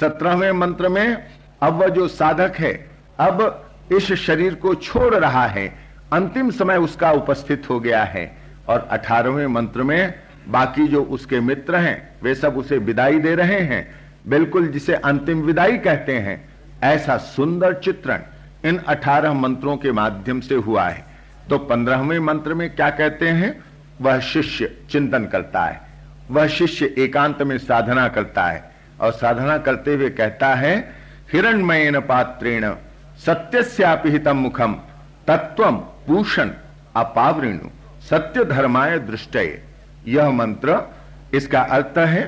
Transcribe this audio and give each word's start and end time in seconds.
सत्रहवें 0.00 0.52
मंत्र 0.52 0.88
में, 0.88 1.26
अब 1.62 1.74
वह 1.74 1.88
जो 1.88 2.08
साधक 2.08 2.54
है, 2.58 2.72
अब 3.20 3.68
इस 3.92 4.12
शरीर 4.12 4.54
को 4.54 4.74
छोड़ 4.74 5.14
रहा 5.14 5.46
है, 5.46 5.66
अंतिम 6.12 6.50
समय 6.50 6.76
उसका 6.76 7.10
उपस्थित 7.12 7.70
हो 7.70 7.80
गया 7.80 8.02
है। 8.04 8.36
और 8.68 8.88
अठारहवें 8.90 9.46
मंत्र 9.46 9.82
में, 9.82 10.14
बाकी 10.48 10.86
जो 10.88 11.02
उसके 11.02 11.40
मित्र 11.40 11.76
हैं, 11.76 12.16
वे 12.22 12.34
सब 12.34 12.56
उसे 12.56 12.78
विदाई 12.78 13.18
दे 13.18 13.34
रहे 13.34 13.60
हैं, 13.60 13.94
बिल्कुल 14.28 14.66
जिसे 14.66 14.94
अंतिम 14.94 15.42
विदाई 15.42 15.78
कहते 15.78 16.18
हैं। 16.18 16.48
ऐसा 16.82 17.16
सुंदर 17.16 17.74
चित्रण 17.74 18.22
इन 18.64 18.78
अठारह 18.78 19.32
मंत्रों 19.32 19.76
के 19.76 19.92
माध्यम 19.92 20.40
से 20.40 20.54
हुआ 20.54 20.84
है। 20.84 21.04
तो 21.50 21.58
पंद्रहवें 21.58 22.18
मंत्र 22.18 22.54
में 22.54 22.68
क्या 22.76 22.90
कहते 22.90 23.28
हैं? 23.28 23.64
वह 24.00 24.18
शिष्य 24.18 24.76
चिंतन 24.90 25.24
करता 25.24 25.64
है, 25.64 25.80
वह 26.30 26.46
शिष्य 26.46 26.94
एकांत 26.98 27.42
में 27.42 27.58
साधना 27.58 28.08
करता 28.08 28.44
है। 28.44 28.73
और 29.00 29.12
साधना 29.12 29.58
करते 29.58 29.94
हुए 29.94 30.10
कहता 30.10 30.54
है, 30.54 30.76
हिरणमयन 31.32 32.00
पात्रेण 32.00 32.74
सत्यस्यापिहितम 33.26 34.36
मुखम 34.36 34.74
तत्व 35.26 35.70
पूषण 36.06 36.50
अपावृणु 36.96 37.68
सत्य 38.10 38.44
धर्माय 38.44 38.98
दृष्टय। 38.98 39.60
यह 40.06 40.30
मंत्र, 40.30 40.80
इसका 41.34 41.60
अर्थ 41.60 41.98
है, 41.98 42.22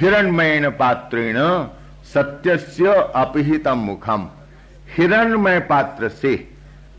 हिरणमयन 0.00 0.68
पात्रेण, 0.70 1.36
सत्यस्य 2.14 2.92
अपिहितम 3.16 3.78
मुखम 3.78 4.28
हिरणमय 4.96 5.58
पात्र 5.60 6.08
से, 6.08 6.48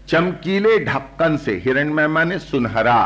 चमकीले 0.07 0.77
ढक्कन 0.85 1.37
से, 1.37 1.61
हिरणमय 1.65 2.07
माने 2.07 2.39
सुनहरा, 2.39 3.05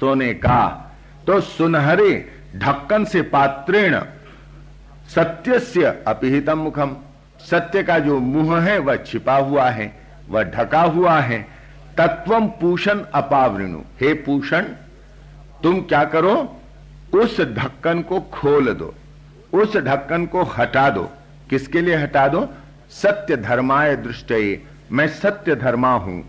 सोने 0.00 0.34
का। 0.34 0.92
तो 1.26 1.40
सुनहरे 1.40 2.12
ढक्कन 2.56 3.04
से 3.04 3.22
पात्रेण 3.22 3.94
सत्यस्य 5.14 6.04
अपिहितम 6.06 6.58
मुखम। 6.58 6.96
सत्य 7.50 7.82
का 7.82 7.98
जो 7.98 8.18
मुँह 8.18 8.60
है, 8.60 8.78
वह 8.78 8.96
छिपा 8.96 9.36
हुआ 9.36 9.70
है, 9.70 9.92
वह 10.28 10.42
ढका 10.42 10.82
हुआ 10.82 11.20
है। 11.20 11.46
तत्वम 11.98 12.46
पूषण 12.46 13.00
अपावृणु। 13.14 13.78
हे 13.78 14.14
पूषण, 14.14 14.62
तुम 15.62 15.80
क्या 15.80 16.04
करो? 16.04 16.56
उस 17.14 17.40
ढक्कन 17.40 18.02
को 18.02 18.20
खोल 18.20 18.74
दो। 18.74 18.94
उस 19.52 19.76
ढक्कन 19.76 20.26
को 20.26 20.42
हटा 20.42 20.90
दो। 20.90 21.10
किसके 21.50 21.80
लिए 21.80 21.96
हटा 21.96 22.28
दो? 22.28 22.48
सत्य 22.90 23.36
धर्माय 23.36 23.96
दृष्ट 23.96 24.60
मैं 24.92 25.08
सत्य 25.08 25.54
धर्मा 25.56 25.92
हूँ। 25.92 26.24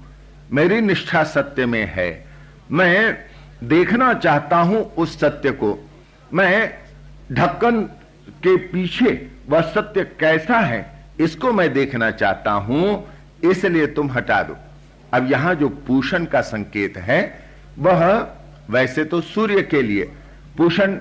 मेरी 0.52 0.82
निष्ठा 0.82 1.24
सत्य 1.24 1.66
में 1.66 1.86
है। 1.86 2.26
मैं 2.72 3.18
देखना 3.64 4.14
चाहता 4.14 4.58
हूँ 4.58 4.94
उस 4.94 5.20
सत्य 5.20 5.52
को। 5.52 5.90
मैं 6.34 6.74
ढक्कन 7.32 7.90
के 8.44 8.56
पीछे 8.68 9.30
वह 9.50 9.62
सत्य 9.62 10.04
कैसा 10.20 10.60
है, 10.60 10.86
इसको 11.20 11.52
मैं 11.54 11.72
देखना 11.74 12.12
चाहता 12.12 12.52
हूँ, 12.52 13.08
इसलिए 13.44 13.88
तुम 13.88 14.12
हटा 14.12 14.42
दो। 14.44 14.58
अब 15.14 15.32
यहाँ 15.32 15.54
जो 15.56 15.70
पूषण 15.88 16.26
का 16.26 16.42
संकेत 16.42 16.98
है, 16.98 17.22
वह 17.80 18.28
वैसे 18.70 19.04
तो 19.04 19.22
सूर्य 19.22 19.62
के 19.62 19.82
लिए, 19.82 20.04
पूषण 20.58 20.98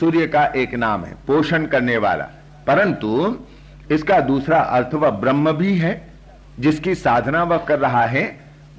सूर्य 0.00 0.26
का 0.26 0.44
एक 0.46 0.74
नाम 0.74 1.04
है, 1.04 1.14
पोषण 1.26 1.66
करने 1.66 1.96
वाला। 1.96 2.24
परंतु 2.66 3.36
इसका 3.92 4.20
दूसरा 4.20 4.58
अर्थ 4.60 4.94
वह 4.94 5.10
ब्रह्म 5.10 5.52
भी 5.52 5.76
है, 5.78 6.10
जिसकी 6.58 6.94
साधना 6.94 7.42
वह 7.42 7.58
कर 7.58 7.78
रहा 7.78 8.04
है, 8.04 8.24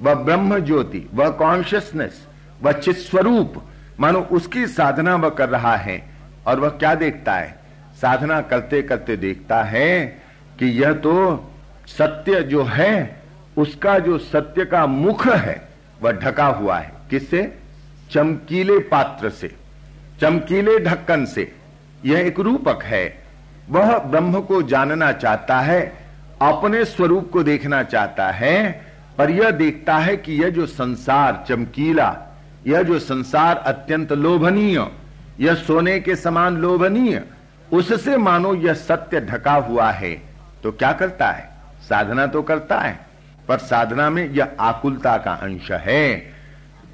वह 0.00 0.14
ब्रह्म 0.14 0.58
ज्योति, 0.58 1.06
वह 1.14 1.28
कॉन्शियसनेस 1.28 2.26
वह 2.62 2.72
चित 2.72 2.96
स्वरूप, 2.96 3.62
मानो 4.00 4.20
उसकी 4.32 4.66
साधना 4.66 5.14
वह 5.16 5.28
कर 5.28 5.48
रहा 5.48 5.76
है, 5.76 6.02
और 6.46 6.60
वह 6.60 6.68
क्या 6.68 6.94
देखता 6.94 7.34
है? 7.34 7.59
साधना 8.00 8.40
करते 8.40 8.82
करते 8.82 9.16
देखता 9.16 9.62
है 9.62 10.06
कि 10.58 10.66
यह 10.82 10.92
तो 10.92 11.14
सत्य 11.86 12.40
जो 12.42 12.62
है, 12.62 13.22
उसका 13.56 13.98
जो 13.98 14.18
सत्य 14.18 14.64
का 14.64 14.86
मुख 14.86 15.26
है, 15.28 15.68
वह 16.02 16.12
ढका 16.12 16.46
हुआ 16.46 16.78
है। 16.78 16.92
किससे? 17.10 17.42
चमकीले 18.10 18.78
पात्र 18.78 19.30
से, 19.30 19.54
चमकीले 20.20 20.78
ढक्कन 20.78 21.24
से। 21.24 21.52
यह 22.04 22.18
एक 22.18 22.40
रूपक 22.40 22.82
है। 22.82 23.22
वह 23.70 23.98
ब्रह्म 23.98 24.40
को 24.40 24.62
जानना 24.62 25.10
चाहता 25.12 25.60
है, 25.60 25.80
अपने 26.42 26.84
स्वरूप 26.84 27.30
को 27.32 27.42
देखना 27.42 27.82
चाहता 27.82 28.30
है, 28.30 28.86
पर 29.18 29.30
यह 29.30 29.50
देखता 29.50 29.96
है 29.98 30.16
कि 30.16 30.32
यह 30.34 30.48
जो 30.48 30.66
संसार 30.66 31.44
चमकीला, 31.48 32.16
यह 32.66 32.82
जो 32.82 32.98
संसार 32.98 33.56
अत्यंत 33.56 34.12
लोभनीय, 34.12 34.86
यह 35.40 35.54
सोने 35.54 36.00
के 36.00 36.16
समान 36.16 36.56
लोभनीय 36.56 37.22
उससे 37.72 38.16
मानो 38.16 38.54
यह 38.54 38.74
सत्य 38.74 39.20
ढका 39.20 39.52
हुआ 39.52 39.90
है 39.90 40.14
तो 40.62 40.72
क्या 40.72 40.92
करता 40.92 41.30
है? 41.30 41.48
साधना 41.80 42.26
तो 42.26 42.42
करता 42.42 42.78
है, 42.78 42.98
पर 43.48 43.58
साधना 43.58 44.10
में 44.10 44.24
यह 44.30 44.56
आकुलता 44.60 45.16
का 45.16 45.32
अंश 45.32 45.70
है। 45.72 46.14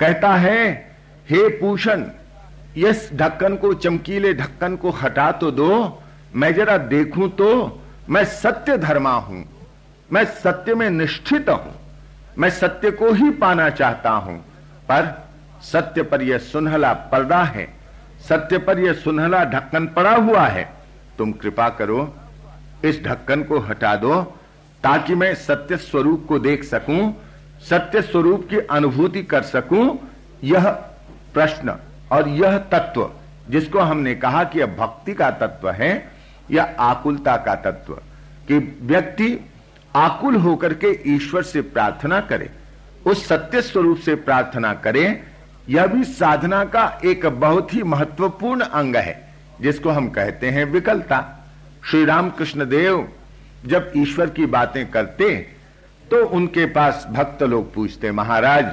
कहता 0.00 0.34
है, 0.34 0.68
हे 1.30 1.48
पूषण, 1.48 2.04
इस 2.76 3.10
ढक्कन 3.14 3.56
को, 3.56 3.74
चमकीले 3.74 4.34
ढक्कन 4.34 4.76
को 4.76 4.90
हटा 4.90 5.30
तो 5.32 5.50
दो। 5.50 6.02
मैं 6.34 6.54
जरा 6.54 6.76
देखूँ 6.78 7.28
तो 7.28 7.80
मैं 8.08 8.24
सत्य 8.24 8.76
धर्मा 8.78 9.12
हूँ। 9.12 9.44
मैं 10.12 10.24
सत्य 10.24 10.74
में 10.74 10.90
निष्ठित 10.90 11.48
हूँ। 11.48 11.74
मैं 12.38 12.50
सत्य 12.50 12.90
को 12.90 13.12
ही 13.12 13.30
पाना 13.30 13.70
चाहता 13.70 14.10
हूँ। 14.10 14.38
पर 14.88 15.28
सत्य 15.62 16.02
पर 16.02 16.22
यह 16.22 16.38
सुनहला 16.38 16.92
पर्दा 16.92 17.42
है। 17.44 17.75
सत्य 18.28 18.58
पर 18.58 18.78
यह 18.78 18.92
सुनहला 18.92 19.44
ढक्कन 19.44 19.86
पड़ा 19.86 20.14
हुआ 20.14 20.46
है। 20.46 20.68
तुम 21.18 21.32
कृपा 21.32 21.68
करो, 21.68 22.14
इस 22.84 23.02
ढक्कन 23.04 23.42
को 23.42 23.58
हटा 23.58 23.94
दो, 23.96 24.20
ताकि 24.84 25.14
मैं 25.14 25.34
सत्य 25.34 25.76
स्वरूप 25.76 26.26
को 26.28 26.38
देख 26.38 26.64
सकूँ, 26.64 27.14
सत्य 27.68 28.02
स्वरूप 28.02 28.46
की 28.50 28.56
अनुभूति 28.56 29.22
कर 29.22 29.42
सकूँ, 29.42 29.98
यह 30.44 30.68
प्रश्न 31.34 31.74
और 32.12 32.28
यह 32.28 32.58
तत्व, 32.58 33.10
जिसको 33.48 33.78
हमने 33.78 34.14
कहा 34.14 34.44
कि 34.44 34.60
यह 34.60 34.66
भक्ति 34.66 35.14
का 35.14 35.30
तत्व 35.30 35.70
है, 35.70 36.10
या 36.50 36.64
आकुलता 36.80 37.36
का 37.36 37.54
तत्व, 37.54 37.94
कि 38.48 38.58
व्यक्ति 38.82 39.38
आकुल 39.96 40.36
होकर 40.36 40.74
के 40.74 41.14
ईश्वर 41.14 41.42
से 41.42 41.60
प्रार्थना 41.62 42.20
करे, 42.20 42.50
उस 43.06 43.26
सत्य 43.28 43.62
स्वरूप 43.62 43.98
से 43.98 44.14
प्रार्थना 44.14 44.74
करे 44.74 45.22
यह 45.68 45.86
भी 45.86 46.04
साधना 46.04 46.64
का 46.64 46.86
एक 47.04 47.26
बहुत 47.26 47.74
ही 47.74 47.82
महत्वपूर्ण 47.82 48.60
अंग 48.60 48.96
है, 48.96 49.34
जिसको 49.60 49.90
हम 49.90 50.08
कहते 50.08 50.50
हैं 50.50 50.64
विकलता। 50.64 51.20
श्री 51.90 52.04
राम 52.04 52.30
कृष्ण 52.30 52.64
देव 52.64 53.08
जब 53.66 53.92
ईश्वर 53.96 54.30
की 54.30 54.46
बातें 54.46 54.86
करते 54.90 55.34
तो 56.10 56.24
उनके 56.26 56.66
पास 56.66 57.06
भक्त 57.10 57.42
लोग 57.42 57.72
पूछते, 57.74 58.10
महाराज, 58.10 58.64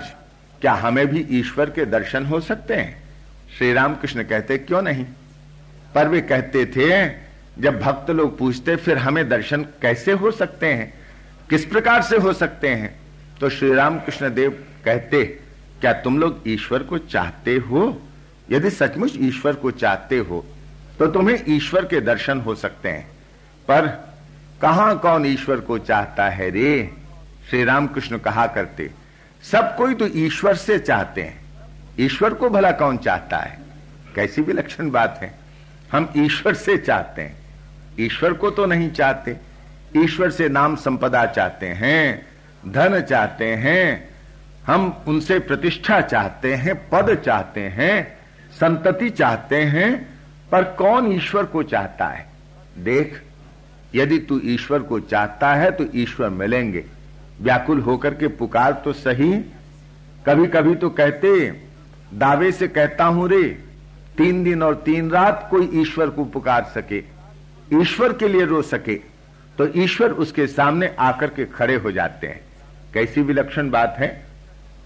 क्या 0.61 0.73
हमें 0.73 1.05
भी 1.07 1.25
ईश्वर 1.31 1.69
के 1.69 1.85
दर्शन 1.85 2.25
हो 2.25 2.39
सकते 2.39 2.73
हैं? 2.73 3.03
श्री 3.57 3.71
राम 3.73 3.95
कृष्ण 3.95 4.23
कहते, 4.23 4.57
क्यों 4.57 4.81
नहीं? 4.81 5.05
पर 5.95 6.07
वे 6.07 6.21
कहते 6.21 6.65
थे, 6.65 7.07
जब 7.61 7.79
भक्त 7.79 8.09
लोग 8.11 8.37
पूछते, 8.37 8.75
फिर 8.75 8.97
हमें 8.97 9.27
दर्शन 9.29 9.63
कैसे 9.81 10.11
हो 10.11 10.31
सकते 10.31 10.73
हैं? 10.73 10.93
किस 11.49 11.65
प्रकार 11.65 12.01
से 12.01 12.17
हो 12.17 12.33
सकते 12.33 12.69
हैं? 12.69 12.95
तो 13.39 13.49
श्री 13.49 13.73
राम 13.73 13.99
कृष्ण 13.99 14.33
देव 14.33 14.51
कहते 14.85 15.39
क्या 15.83 15.93
तुम 15.93 16.17
लोग 16.19 16.43
ईश्वर 16.47 16.83
को 16.83 16.97
चाहते 16.97 17.55
हो? 17.59 18.01
यदि 18.51 18.69
सचमुच 18.69 19.13
ईश्वर 19.15 19.53
को 19.53 19.71
चाहते 19.71 20.17
हो 20.17 20.45
तो 20.99 21.07
तुम्हें 21.07 21.43
ईश्वर 21.49 21.85
के 21.85 21.99
दर्शन 22.01 22.39
हो 22.41 22.55
सकते 22.55 22.89
हैं। 22.89 23.07
पर 23.67 23.87
कहा 24.61 24.93
कौन 24.93 25.25
ईश्वर 25.25 25.59
को 25.59 25.77
चाहता 25.77 26.29
है 26.29 26.49
रे? 26.49 26.93
श्री 27.49 27.63
रामकृष्ण 27.63 28.17
कहा 28.17 28.45
करते, 28.47 28.89
सब 29.43 29.75
कोई 29.75 29.93
तो 29.93 30.07
ईश्वर 30.15 30.55
से 30.55 30.79
चाहते 30.79 31.21
हैं। 31.21 31.43
ईश्वर 31.99 32.33
को 32.33 32.49
भला 32.49 32.71
कौन 32.71 32.97
चाहता 32.97 33.37
है? 33.37 33.57
कैसी 34.15 34.41
भी 34.41 34.53
लक्षण 34.53 34.89
बात 34.91 35.19
है। 35.21 35.33
हम 35.91 36.11
ईश्वर 36.17 36.53
से 36.53 36.77
चाहते 36.77 37.21
हैं। 37.21 37.37
ईश्वर 37.99 38.33
को 38.33 38.51
तो 38.51 38.65
नहीं 38.65 38.89
चाहते। 38.91 39.37
ईश्वर 39.97 40.31
से 40.31 40.49
नाम 40.49 40.75
संपदा 40.75 41.25
चाहते 41.25 41.67
हैं, 41.67 42.25
धन 42.67 43.01
चाहते 43.01 43.45
हैं 43.45 44.12
हम 44.67 45.03
उनसे 45.07 45.37
प्रतिष्ठा 45.39 45.99
चाहते 46.01 46.53
हैं, 46.55 46.75
पद 46.89 47.13
चाहते 47.15 47.61
हैं, 47.61 48.17
संतति 48.51 49.09
चाहते 49.09 49.55
हैं, 49.55 49.91
पर 50.51 50.63
कौन 50.73 51.11
ईश्वर 51.13 51.45
को 51.45 51.63
चाहता 51.63 52.07
है? 52.07 52.25
देख, 52.77 53.21
यदि 53.95 54.17
तू 54.19 54.39
ईश्वर 54.45 54.81
को 54.81 54.99
चाहता 54.99 55.53
है 55.53 55.71
तो 55.71 55.85
ईश्वर 55.95 56.29
मिलेंगे। 56.31 56.83
व्याकुल 57.41 57.79
होकर 57.79 58.13
के 58.13 58.27
पुकार 58.29 58.81
तो 58.85 58.93
सही 58.93 59.33
कभी 60.25 60.47
कभी 60.47 60.75
तो 60.75 60.89
कहते, 60.91 61.29
दावे 62.13 62.51
से 62.51 62.67
कहता 62.67 63.05
हूँ 63.05 63.27
रे, 63.29 63.43
तीन 64.17 64.43
दिन 64.43 64.63
और 64.63 64.75
तीन 64.85 65.09
रात 65.11 65.47
कोई 65.51 65.69
ईश्वर 65.73 66.09
को 66.09 66.25
पुकार 66.25 66.63
सके, 66.75 67.03
ईश्वर 67.73 68.13
के 68.13 68.27
लिए 68.27 68.45
रो 68.45 68.61
सके 68.61 68.95
तो 69.57 69.67
ईश्वर 69.75 70.11
उसके 70.13 70.47
सामने 70.47 70.95
आकर 70.99 71.29
के 71.29 71.45
खड़े 71.47 71.75
हो 71.75 71.91
जाते 71.91 72.27
हैं। 72.27 72.41
कैसी 72.93 73.21
विलक्षण 73.21 73.69
बात 73.69 73.95
है? 73.99 74.09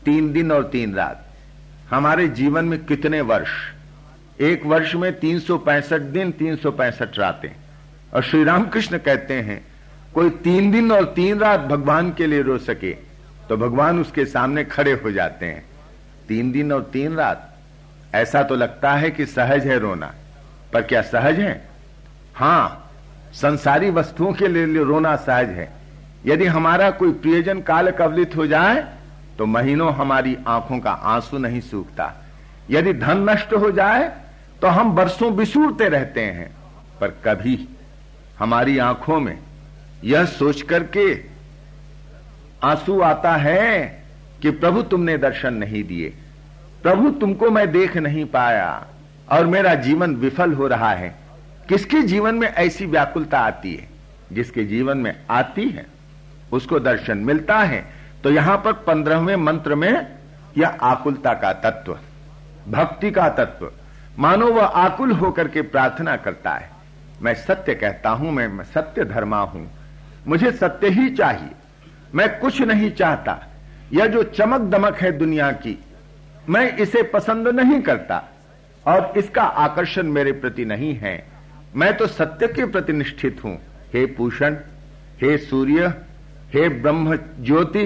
तीन 0.06 0.32
दिन 0.34 0.52
और 0.52 0.64
तीन 0.64 0.94
रात। 0.96 1.26
हमारे 1.92 2.28
जीवन 2.28 2.66
में 2.66 2.84
कितने 2.86 3.22
वर्ष? 3.22 3.50
एक 4.42 4.66
वर्ष 4.66 4.94
में 4.96 5.12
तीन 5.20 5.40
सौ 5.40 5.58
पैंसठ 5.58 6.02
दिन, 6.02 6.32
तीन 6.32 6.56
सौ 6.56 6.72
पैंसठ 6.72 7.18
रातें। 7.20 7.50
और 8.14 8.24
श्री 8.24 8.44
रामकृष्ण 8.44 8.98
कहते 8.98 9.34
हैं, 9.34 9.66
कोई 10.14 10.30
तीन 10.30 10.72
दिन 10.72 10.92
और 10.92 11.06
तीन 11.06 11.40
रात 11.40 11.60
भगवान 11.60 12.12
के 12.14 12.28
लिए 12.28 12.42
रो 12.42 12.58
सके 12.58 12.92
तो 13.50 13.58
भगवान 13.58 14.00
उसके 14.00 14.26
सामने 14.26 14.64
खड़े 14.66 14.92
हो 14.94 15.12
जाते 15.12 15.46
हैं। 15.46 15.66
तीन 16.28 16.52
दिन 16.52 16.72
और 16.72 16.90
तीन 16.94 17.16
रात। 17.16 17.56
ऐसा 18.16 18.42
तो 18.44 18.56
लगता 18.56 18.94
है 18.94 19.10
कि 19.12 19.26
सहज 19.26 19.68
है 19.68 19.78
रोना। 19.80 20.14
पर 20.74 20.82
क्या 20.82 21.02
सहज 21.02 21.40
है? 21.40 21.68
हाँ, 22.36 22.92
संसारी 23.34 23.90
वस्तुओं 23.90 24.34
के 24.34 24.48
लिए 24.48 24.84
रोना 24.84 25.16
सहज 25.16 25.50
है। 25.50 25.70
यदि 26.26 26.46
हमारा 26.46 26.90
कोई 26.92 27.12
प्रियजन 27.14 27.62
काल 27.62 27.92
कवलित 27.92 28.36
हो 28.36 28.48
जाए 28.48 28.86
तो 29.38 29.46
महीनों 29.46 29.94
हमारी 29.94 30.38
आँखों 30.48 30.80
का 30.80 30.92
आँसू 30.92 31.38
नहीं 31.38 31.62
सूखता। 31.62 32.14
यदि 32.70 32.94
धन 32.94 33.30
नष्ट 33.30 33.54
हो 33.54 33.72
जाए 33.72 34.12
तो 34.62 34.68
हम 34.68 34.96
बरसों 34.96 35.36
बिसूरते 35.36 35.90
रहते 35.90 36.22
हैं। 36.22 36.56
पर 37.02 37.08
कभी 37.08 37.68
हमारी 38.40 38.78
आँखों 38.78 39.20
में 39.20 39.38
यह 40.04 40.26
सोच 40.26 40.62
करके 40.62 41.14
आँसू 42.64 43.00
आता 43.02 43.36
है 43.36 44.04
कि 44.42 44.52
प्रभु 44.52 44.82
तुमने 44.82 45.18
दर्शन 45.18 45.54
नहीं 45.54 45.84
दिए। 45.84 46.14
प्रभु 46.84 47.10
तुमको 47.12 47.50
मैं 47.52 47.72
देख 47.72 47.98
नहीं 47.98 48.26
पाया 48.26 48.88
और 49.32 49.46
मेरा 49.46 49.74
जीवन 49.76 50.16
विफल 50.16 50.54
हो 50.54 50.68
रहा 50.68 50.92
है। 50.92 51.16
किसके 51.70 52.02
जीवन 52.02 52.36
में 52.36 52.48
ऐसी 52.48 52.86
व्याकुलता 52.86 53.40
आती 53.40 53.74
है? 53.76 53.88
जिसके 54.34 54.64
जीवन 54.64 54.98
में 54.98 55.16
आती 55.30 55.70
है, 55.70 55.86
उसको 56.52 56.80
दर्शन 56.80 57.18
मिलता 57.18 57.58
है। 57.60 57.97
तो 58.28 58.32
यहाँ 58.32 58.58
पर 58.58 58.74
पंद्रहवें 58.74 59.36
मंत्र 59.36 59.76
में 59.76 60.18
यह 60.58 60.68
आकुलता 60.68 61.34
का 61.34 61.52
तत्व, 61.54 61.92
भक्ति 62.68 63.12
का 63.12 63.28
तत्व। 63.30 63.70
मानो 64.20 64.48
वह 64.48 64.64
आकुल 64.64 65.12
होकर 65.12 65.48
के 65.48 65.62
प्रार्थना 65.62 66.16
करता 66.16 66.52
है। 66.52 66.70
मैं 67.22 67.34
सत्य 67.34 67.76
कहता 67.76 68.10
हूँ, 68.10 68.32
मैं 68.32 68.64
सत्य 68.64 69.06
धर्मा 69.06 69.40
हूँ। 69.40 69.66
मुझे 70.28 70.52
सत्य 70.52 70.90
ही 70.90 71.10
चाहिए। 71.10 71.52
मैं 72.16 72.28
कुछ 72.40 72.62
नहीं 72.62 72.90
चाहता। 72.92 73.38
यह 73.94 74.08
जो 74.08 74.24
चमक 74.24 74.62
दमक 74.62 74.96
है 74.96 75.12
दुनिया 75.12 75.52
की, 75.52 75.78
मैं 76.50 76.78
इसे 76.78 77.04
पसंद 77.04 77.48
नहीं 77.48 77.82
करता। 77.82 78.22
और 78.88 79.14
इसका 79.18 79.44
आकर्षण 79.44 80.04
मेरे 80.04 80.32
प्रति 80.32 80.66
नहीं 80.66 80.94
है। 80.96 81.16
मैं 81.76 81.98
तो 81.98 82.08
सत्य 82.08 82.48
के 82.48 82.66
प्रति 82.66 82.94
निष्ठित 82.94 83.44
हूँ। 83.44 83.56
हे 83.94 84.06
पूषण 84.06 84.58
हे 85.22 85.38
सूर्य, 85.38 85.88
हे 86.54 86.68
ब्रह्म 86.70 87.16
ज्योति 87.42 87.86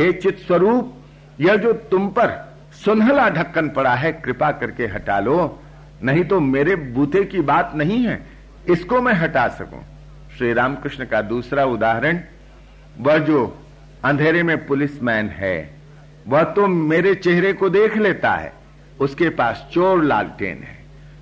हे 0.00 0.12
चित 0.12 0.38
स्वरूप, 0.38 0.92
यह 1.40 1.56
जो 1.56 1.72
तुम 1.90 2.08
पर 2.08 2.30
सुनहला 2.74 3.28
ढक्कन 3.30 3.68
पड़ा 3.68 3.94
है, 3.94 4.12
कृपा 4.14 4.50
करके 4.52 4.86
हटा 4.86 5.18
लो। 5.20 5.60
नहीं 6.02 6.24
तो 6.24 6.38
मेरे 6.40 6.76
बूते 6.76 7.24
की 7.24 7.40
बात 7.42 7.72
नहीं 7.76 7.98
है, 8.04 8.20
इसको 8.70 9.00
मैं 9.00 9.12
हटा 9.14 9.46
सकूँ। 9.50 9.82
श्री 10.36 10.52
रामकृष्ण 10.52 11.04
का 11.04 11.20
दूसरा 11.22 11.64
उदाहरण, 11.66 12.20
वह 12.98 13.18
जो 13.18 13.44
अंधेरे 14.04 14.42
में 14.42 14.66
पुलिसमैन 14.66 15.28
है, 15.28 15.70
वह 16.28 16.42
तो 16.54 16.66
मेरे 16.66 17.14
चेहरे 17.16 17.52
को 17.52 17.68
देख 17.70 17.96
लेता 17.96 18.32
है, 18.32 18.52
उसके 19.00 19.28
पास 19.30 19.66
चोर 19.72 20.04
लालटेन 20.04 20.62
है। 20.62 20.78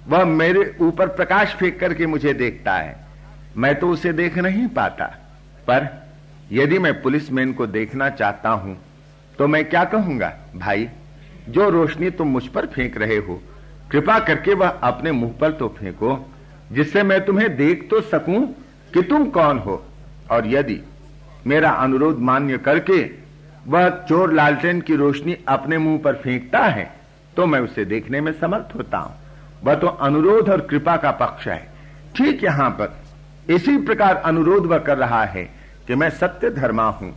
वह 0.09 0.25
मेरे 0.25 0.75
ऊपर 0.81 1.09
प्रकाश 1.09 1.55
फेंक 1.55 1.79
करके 1.81 2.07
मुझे 2.07 2.33
देखता 2.35 2.75
है, 2.75 2.97
मैं 3.57 3.75
तो 3.81 3.89
उसे 3.91 4.13
देख 4.13 4.39
नहीं 4.39 4.67
पाता, 4.71 5.05
पर 5.67 6.08
यदि 6.53 6.79
मैं 6.79 7.01
पुलिसमैन 7.03 7.53
को 7.53 7.67
देखना 7.69 8.09
चाहता 8.11 8.51
हूँ 8.51 8.77
तो 9.39 9.47
मैं 9.47 9.65
क्या 9.65 9.85
कहूँगा? 9.85 10.33
भाई, 10.57 10.89
जो 11.49 11.69
रोशनी 11.71 12.11
तुम 12.11 12.29
मुझ 12.29 12.47
पर 12.47 12.67
फेंक 12.67 12.97
रहे 12.99 13.17
हो, 13.19 13.41
कृपा 13.91 14.19
करके 14.19 14.55
वह 14.55 14.69
अपने 14.69 15.13
मुँह 15.13 15.33
पर 15.41 15.53
तो 15.53 15.69
फेंको, 15.79 16.19
जिससे 16.73 17.03
मैं 17.03 17.25
तुम्हें 17.25 17.57
देख 17.57 17.87
तो 17.91 18.01
सकूँ 18.01 18.45
कि 18.95 19.03
तुम 19.03 19.29
कौन 19.31 19.59
हो। 19.59 19.83
और 20.31 20.47
यदि 20.47 20.81
मेरा 21.47 21.71
अनुरोध 21.73 22.19
मान्य 22.21 22.59
करके 22.59 23.03
वह 23.67 23.89
चोर 24.09 24.33
लालटेन 24.33 24.81
की 24.81 24.97
रोशनी 24.97 25.37
अपने 25.49 25.79
मुँह 25.79 25.99
पर 25.99 26.15
फेंकता 26.15 26.65
है 26.67 26.91
तो 27.37 27.47
मैं 27.47 27.61
उसे 27.61 27.85
देखने 27.85 28.21
में 28.21 28.33
समर्थ 28.33 28.75
होता 28.75 28.99
हूँ। 28.99 29.15
वह 29.65 29.75
तो 29.75 29.87
अनुरोध 29.87 30.49
और 30.49 30.61
कृपा 30.61 30.97
का 30.97 31.11
पक्ष 31.21 31.47
है। 31.49 31.61
ठीक 32.17 32.45
यहाँ 32.45 32.71
पर। 32.71 33.53
इसी 33.53 33.77
प्रकार 33.79 34.17
अनुरोध 34.17 34.67
वह 34.67 34.79
कर 34.79 34.99
रहा 34.99 35.25
है। 35.25 35.49
कि 35.89 35.95
मैं 35.95 36.11
सत्य 36.11 36.51
धर्मा 36.51 36.85
हूँ। 36.85 37.15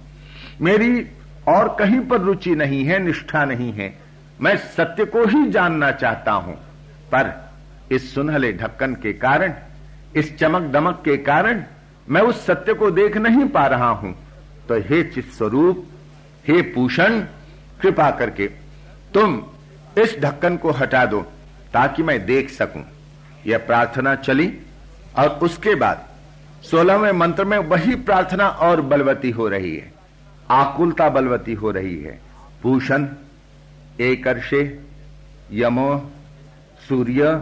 मेरी 0.62 1.07
और 1.47 1.75
कहीं 1.79 2.00
पर 2.00 2.21
रुचि 2.21 2.56
नहीं 2.56 2.83
है, 2.85 3.00
निष्ठा 3.00 3.45
नहीं 3.45 3.73
है। 3.73 3.94
मैं 4.41 4.57
सत्य 4.57 5.06
को 5.06 5.25
ही 5.25 5.51
जानना 5.51 5.91
चाहता 5.91 6.31
हूँ। 6.31 6.56
पर 7.13 7.51
इस 7.91 8.15
सुनहले 8.15 8.53
ढक्कन 8.53 8.94
के 8.95 9.13
कारण, 9.13 9.53
इस 10.15 10.38
चमक 10.39 10.71
दमक 10.71 11.01
के 11.06 11.18
कारण 11.18 11.63
मैं 12.09 12.21
उस 12.21 12.45
सत्य 12.45 12.73
को 12.73 12.91
देख 12.91 13.18
नहीं 13.18 13.45
पा 13.45 13.68
रहा 13.68 13.89
हूँ। 13.89 14.15
तो 14.68 14.79
हे 14.79 15.03
चित 15.03 15.31
स्वरूप 15.31 15.85
हे 16.47 16.62
पूषण, 16.62 17.19
कृपा 17.81 18.12
करके 18.12 18.47
तुम 19.13 19.44
इस 19.97 20.17
ढक्कन 20.19 20.57
को 20.57 20.71
हटा 20.71 21.06
दो, 21.06 21.21
ताकि 21.74 22.03
मैं 22.03 22.25
देख 22.25 22.50
सकूँ। 22.50 22.83
यह 23.47 23.57
प्रार्थना 23.57 24.15
चली 24.15 24.53
और 25.17 25.29
उसके 25.29 25.75
बाद 25.75 26.11
सोलहवें 26.63 27.12
मंत्र 27.12 27.46
में 27.46 27.58
वही 27.58 27.96
प्रार्थना 27.96 28.48
और 28.48 28.81
बलवती 28.81 29.31
हो 29.31 29.48
रही 29.48 29.78
है। 29.78 29.94
आकुलता 30.50 31.10
बलवती 31.10 31.54
हो 31.54 31.72
रही 31.72 32.02
है। 32.02 32.19
भूषण, 32.63 33.08
एकर्षे, 34.00 34.80
यमो, 35.52 36.12
सूर्य, 36.90 37.36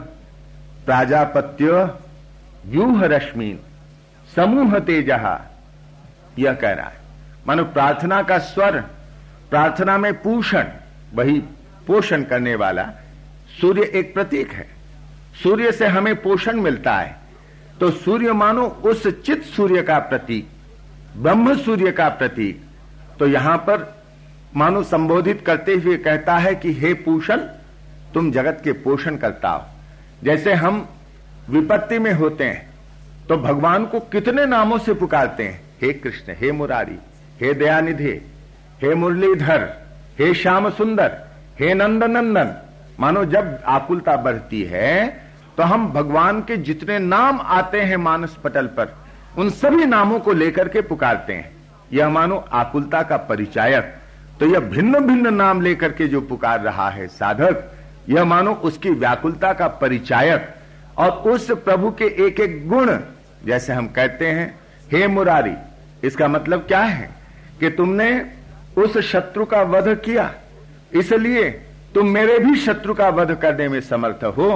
प्राजापत्य 0.85 1.71
व्यूह 2.65 3.05
रश्मि 3.05 3.59
समूह 4.35 4.79
तेजहा, 4.79 5.41
यह 6.39 6.53
कह 6.53 6.71
रहा 6.71 6.89
है। 6.89 6.97
मानो 7.47 7.63
प्रार्थना 7.63 8.23
का 8.23 8.37
स्वर, 8.37 8.81
प्रार्थना 9.49 9.97
में 9.97 10.21
पूषण, 10.21 10.63
वही 11.13 11.39
पोषण 11.87 12.23
करने 12.23 12.55
वाला 12.55 12.83
सूर्य 13.61 13.81
एक 13.81 14.13
प्रतीक 14.13 14.51
है। 14.51 14.67
सूर्य 15.43 15.71
से 15.71 15.87
हमें 15.87 16.21
पोषण 16.21 16.57
मिलता 16.57 16.95
है। 16.95 17.18
तो 17.79 17.91
सूर्य 17.91 18.33
मानो 18.33 18.67
उस 18.67 19.07
चित 19.07 19.43
सूर्य 19.43 19.81
का 19.81 19.99
प्रतीक, 19.99 20.47
ब्रह्म 21.17 21.55
सूर्य 21.57 21.91
का 21.91 22.09
प्रतीक। 22.09 22.61
तो 23.19 23.27
यहाँ 23.27 23.57
पर 23.57 24.03
मानो 24.55 24.83
संबोधित 24.83 25.43
करते 25.45 25.73
हुए 25.75 25.97
कहता 25.97 26.37
है 26.37 26.55
कि, 26.55 26.73
हे 26.73 26.93
पूषण, 26.93 27.37
तुम 28.13 28.31
जगत 28.31 28.61
के 28.63 28.71
पोषण 28.71 29.15
करता 29.15 29.49
हो। 29.49 29.65
जैसे 30.23 30.53
हम 30.53 30.87
विपत्ति 31.49 31.99
में 31.99 32.13
होते 32.13 32.43
हैं 32.43 32.69
तो 33.29 33.37
भगवान 33.37 33.85
को 33.85 33.99
कितने 33.99 34.45
नामों 34.45 34.77
से 34.77 34.93
पुकारते 34.93 35.43
हैं? 35.43 35.61
हे 35.81 35.93
कृष्ण, 35.93 36.33
हे 36.37 36.51
मुरारी, 36.51 36.97
हे 37.41 37.53
दयानिधे, 37.53 38.21
हे 38.81 38.95
मुरलीधर, 38.95 39.69
हे 40.19 40.33
श्याम 40.33 40.69
सुंदर 40.69 41.17
हे 41.59 41.73
नंदनंदन। 41.73 42.55
मानो 42.99 43.25
जब 43.25 43.59
आकुलता 43.65 44.15
बढ़ती 44.15 44.63
है 44.63 45.28
तो 45.59 45.63
हम 45.63 45.87
भगवान 45.91 46.39
के 46.41 46.55
जितने 46.57 46.97
नाम 46.99 47.39
आते 47.43 47.79
हैं 47.81 47.95
मानस 47.97 48.35
पटल 48.43 48.67
पर, 48.67 48.93
उन 49.37 49.49
सभी 49.51 49.85
नामों 49.85 50.19
को 50.19 50.33
लेकर 50.33 50.67
के 50.67 50.81
पुकारते 50.81 51.33
हैं। 51.33 51.51
यह 51.93 52.09
मानो 52.09 52.37
आकुलता 52.53 53.01
का 53.03 53.17
परिचायक 53.25 53.93
तो 54.39 54.45
यह 54.45 54.59
भिन्न 54.59 54.99
भिन्न 54.99 55.33
नाम 55.33 55.61
लेकर 55.61 55.91
के 55.91 56.07
जो 56.07 56.21
पुकार 56.21 56.61
रहा 56.61 56.89
है 56.89 57.07
साधक, 57.09 57.63
यह 58.09 58.25
मानो 58.25 58.53
उसकी 58.53 58.89
व्याकुलता 58.91 59.51
का 59.53 59.67
परिचायक 59.81 60.47
और 60.97 61.09
उस 61.27 61.51
प्रभु 61.51 61.91
के 61.91 62.05
एक 62.25 62.39
एक 62.39 62.67
गुण, 62.69 62.95
जैसे 63.45 63.73
हम 63.73 63.87
कहते 63.89 64.27
हैं, 64.27 64.59
हे 64.91 65.07
मुरारी, 65.09 65.55
इसका 66.03 66.27
मतलब 66.29 66.65
क्या 66.67 66.81
है? 66.81 67.09
कि 67.59 67.69
तुमने 67.71 68.09
उस 68.77 68.97
शत्रु 69.11 69.45
का 69.45 69.61
वध 69.67 69.95
किया, 70.05 70.31
इसलिए 70.93 71.49
तुम 71.95 72.09
मेरे 72.09 72.39
भी 72.39 72.55
शत्रु 72.57 72.93
का 72.93 73.09
वध 73.11 73.37
करने 73.37 73.67
में 73.67 73.81
समर्थ 73.83 74.23
हो 74.27 74.51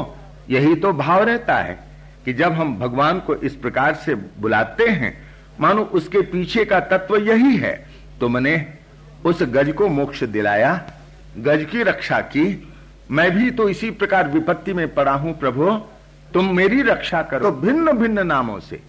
यही 0.50 0.76
तो 0.76 0.92
भाव 0.94 1.24
रहता 1.24 1.58
है 1.58 1.78
कि 2.26 2.34
जब 2.34 2.54
हम 2.54 2.78
भगवान 2.80 3.20
को 3.20 3.36
इस 3.36 3.56
प्रकार 3.56 3.94
से 3.96 4.16
बुलाते 4.16 4.88
हैं, 4.88 5.14
मानो 5.60 5.84
उसके 5.94 6.22
पीछे 6.22 6.66
का 6.66 6.80
तत्व 6.80 7.16
यही 7.18 7.56
है 7.58 7.74
तुमने 8.20 8.56
उस 9.26 9.44
गज 9.44 9.72
को 9.72 9.88
मोक्ष 9.88 10.24
दिलाया, 10.24 10.74
गज 11.38 11.66
की 11.72 11.84
रक्षा 11.84 12.20
की। 12.20 12.70
मैं 13.12 13.30
भी 13.32 13.50
तो 13.52 13.68
इसी 13.70 13.90
प्रकार 13.92 14.28
विपत्ति 14.28 14.74
में 14.74 14.94
पड़ा 14.94 15.12
हूँ, 15.12 15.38
प्रभु। 15.40 15.70
तुम 16.34 16.56
मेरी 16.56 16.82
रक्षा 16.82 17.22
करो। 17.22 17.40
तो 17.42 17.58
भिन्न 17.58 17.92
भिन्न 17.92 18.26
नामों 18.28 18.60
से, 18.60 18.80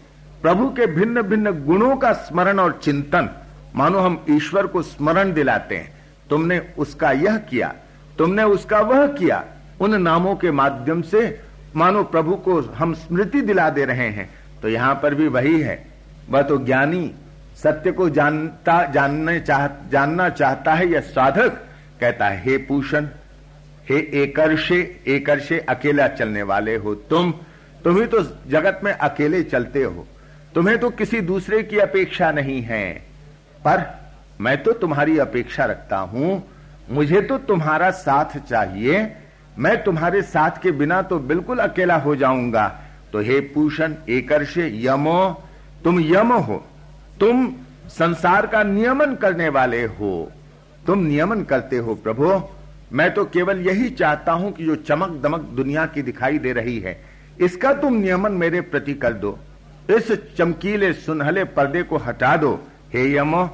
प्रभु 0.43 0.69
के 0.69 0.87
भिन्न 0.87 1.23
भिन्न 1.23 1.53
गुणों 1.65 1.97
का 1.97 2.13
स्मरण 2.13 2.59
और 2.59 2.81
चिंतन, 2.85 3.29
मानो 3.77 3.99
हम 3.99 4.25
ईश्वर 4.31 4.67
को 4.67 4.83
स्मरण 4.83 5.33
दिलाते 5.33 5.77
हैं। 5.77 5.93
तुमने 6.31 6.59
उसका 6.79 7.11
यह 7.13 7.37
किया, 7.41 7.75
तुमने 8.19 8.43
उसका 8.43 8.81
वह 8.81 9.07
किया 9.09 9.45
उन 9.81 10.03
नामों 10.03 10.37
के 10.37 10.51
माध्यम 10.51 11.03
से 11.03 11.41
मानो 11.77 12.05
प्रभु 12.05 12.37
को 12.37 12.61
हम 12.61 12.95
स्मृति 12.95 13.41
दिला 13.41 13.71
दे 13.71 13.85
रहे 13.85 14.09
हैं। 14.09 14.31
तो 14.63 14.69
यहाँ 14.69 15.01
पर 15.03 15.15
भी 15.15 15.29
वही 15.29 15.61
है। 15.61 15.87
वह 16.31 16.43
तो 16.43 16.59
ज्ञानी, 16.59 17.13
सत्य 17.63 17.93
को 17.93 18.11
जानता, 18.11 18.87
जानने 18.87 19.41
चाह, 19.41 19.67
जानना 19.67 20.29
चाहता 20.29 20.75
है 20.75 20.87
यह 20.87 21.01
साधक? 21.01 21.49
कहता 22.01 22.27
है, 22.27 22.43
हे 22.45 22.59
पूषण, 22.59 23.07
हे 23.89 24.23
एकर्षे 24.23 25.01
एकर्षे 25.07 25.59
अकेला 25.59 26.09
चलने 26.09 26.43
वाले 26.43 26.77
हो 26.77 26.95
तुम। 26.95 27.35
तुम 27.85 27.97
ही 27.97 28.07
तो 28.07 28.23
जगत 28.23 28.81
में 28.85 28.93
अकेले 28.93 29.43
चलते 29.43 29.83
हो। 29.83 30.07
तुम्हें 30.55 30.79
तो 30.79 30.91
किसी 30.91 31.21
दूसरे 31.21 31.63
की 31.63 31.79
अपेक्षा 31.79 32.31
नहीं 32.31 32.63
है। 32.63 32.91
पर 33.65 33.99
मैं 34.41 34.63
तो 34.63 34.73
तुम्हारी 34.73 35.19
अपेक्षा 35.19 35.65
रखता 35.65 35.97
हूँ। 35.97 36.49
मुझे 36.91 37.21
तो 37.21 37.39
तुम्हारा 37.39 37.91
साथ 37.91 38.39
चाहिए। 38.39 39.17
मैं 39.59 39.83
तुम्हारे 39.85 40.23
साथ 40.23 40.63
के 40.63 40.71
बिना 40.71 41.01
तो 41.03 41.19
बिल्कुल 41.19 41.59
अकेला 41.59 41.97
हो 41.97 42.15
जाऊँगा। 42.17 42.67
तो 43.13 43.21
हे 43.21 43.41
पूषण, 43.41 43.95
एकर्ष 44.09 44.57
यमो, 44.59 45.45
तुम 45.85 46.01
यम 46.01 46.33
हो। 46.33 46.65
तुम 47.21 47.47
संसार 47.89 48.47
का 48.47 48.63
नियमन 48.63 49.15
करने 49.15 49.49
वाले 49.49 49.85
हो। 49.85 50.31
तुम 50.87 50.99
नियमन 50.99 51.43
करते 51.43 51.77
हो 51.77 51.95
प्रभु। 51.95 52.41
मैं 52.93 53.13
तो 53.15 53.25
केवल 53.25 53.61
यही 53.61 53.91
चाहता 53.91 54.33
हूँ 54.33 54.53
कि 54.53 54.65
जो 54.65 54.75
चमक 54.79 55.21
दमक 55.23 55.41
दुनिया 55.57 55.87
की 55.87 56.03
दिखाई 56.03 56.39
दे 56.39 56.53
रही 56.53 56.79
है, 56.79 57.01
इसका 57.41 57.73
तुम 57.73 57.95
नियमन 57.95 58.33
मेरे 58.33 58.61
प्रति 58.61 58.95
कर 58.95 59.13
दो। 59.13 59.39
इस 59.91 60.13
चमकीले 60.37 60.93
सुनहले 60.93 61.45
पर्दे 61.45 61.83
को 61.83 61.97
हटा 61.97 62.37
दो। 62.37 62.55
हे 62.93 63.11
यमो, 63.17 63.45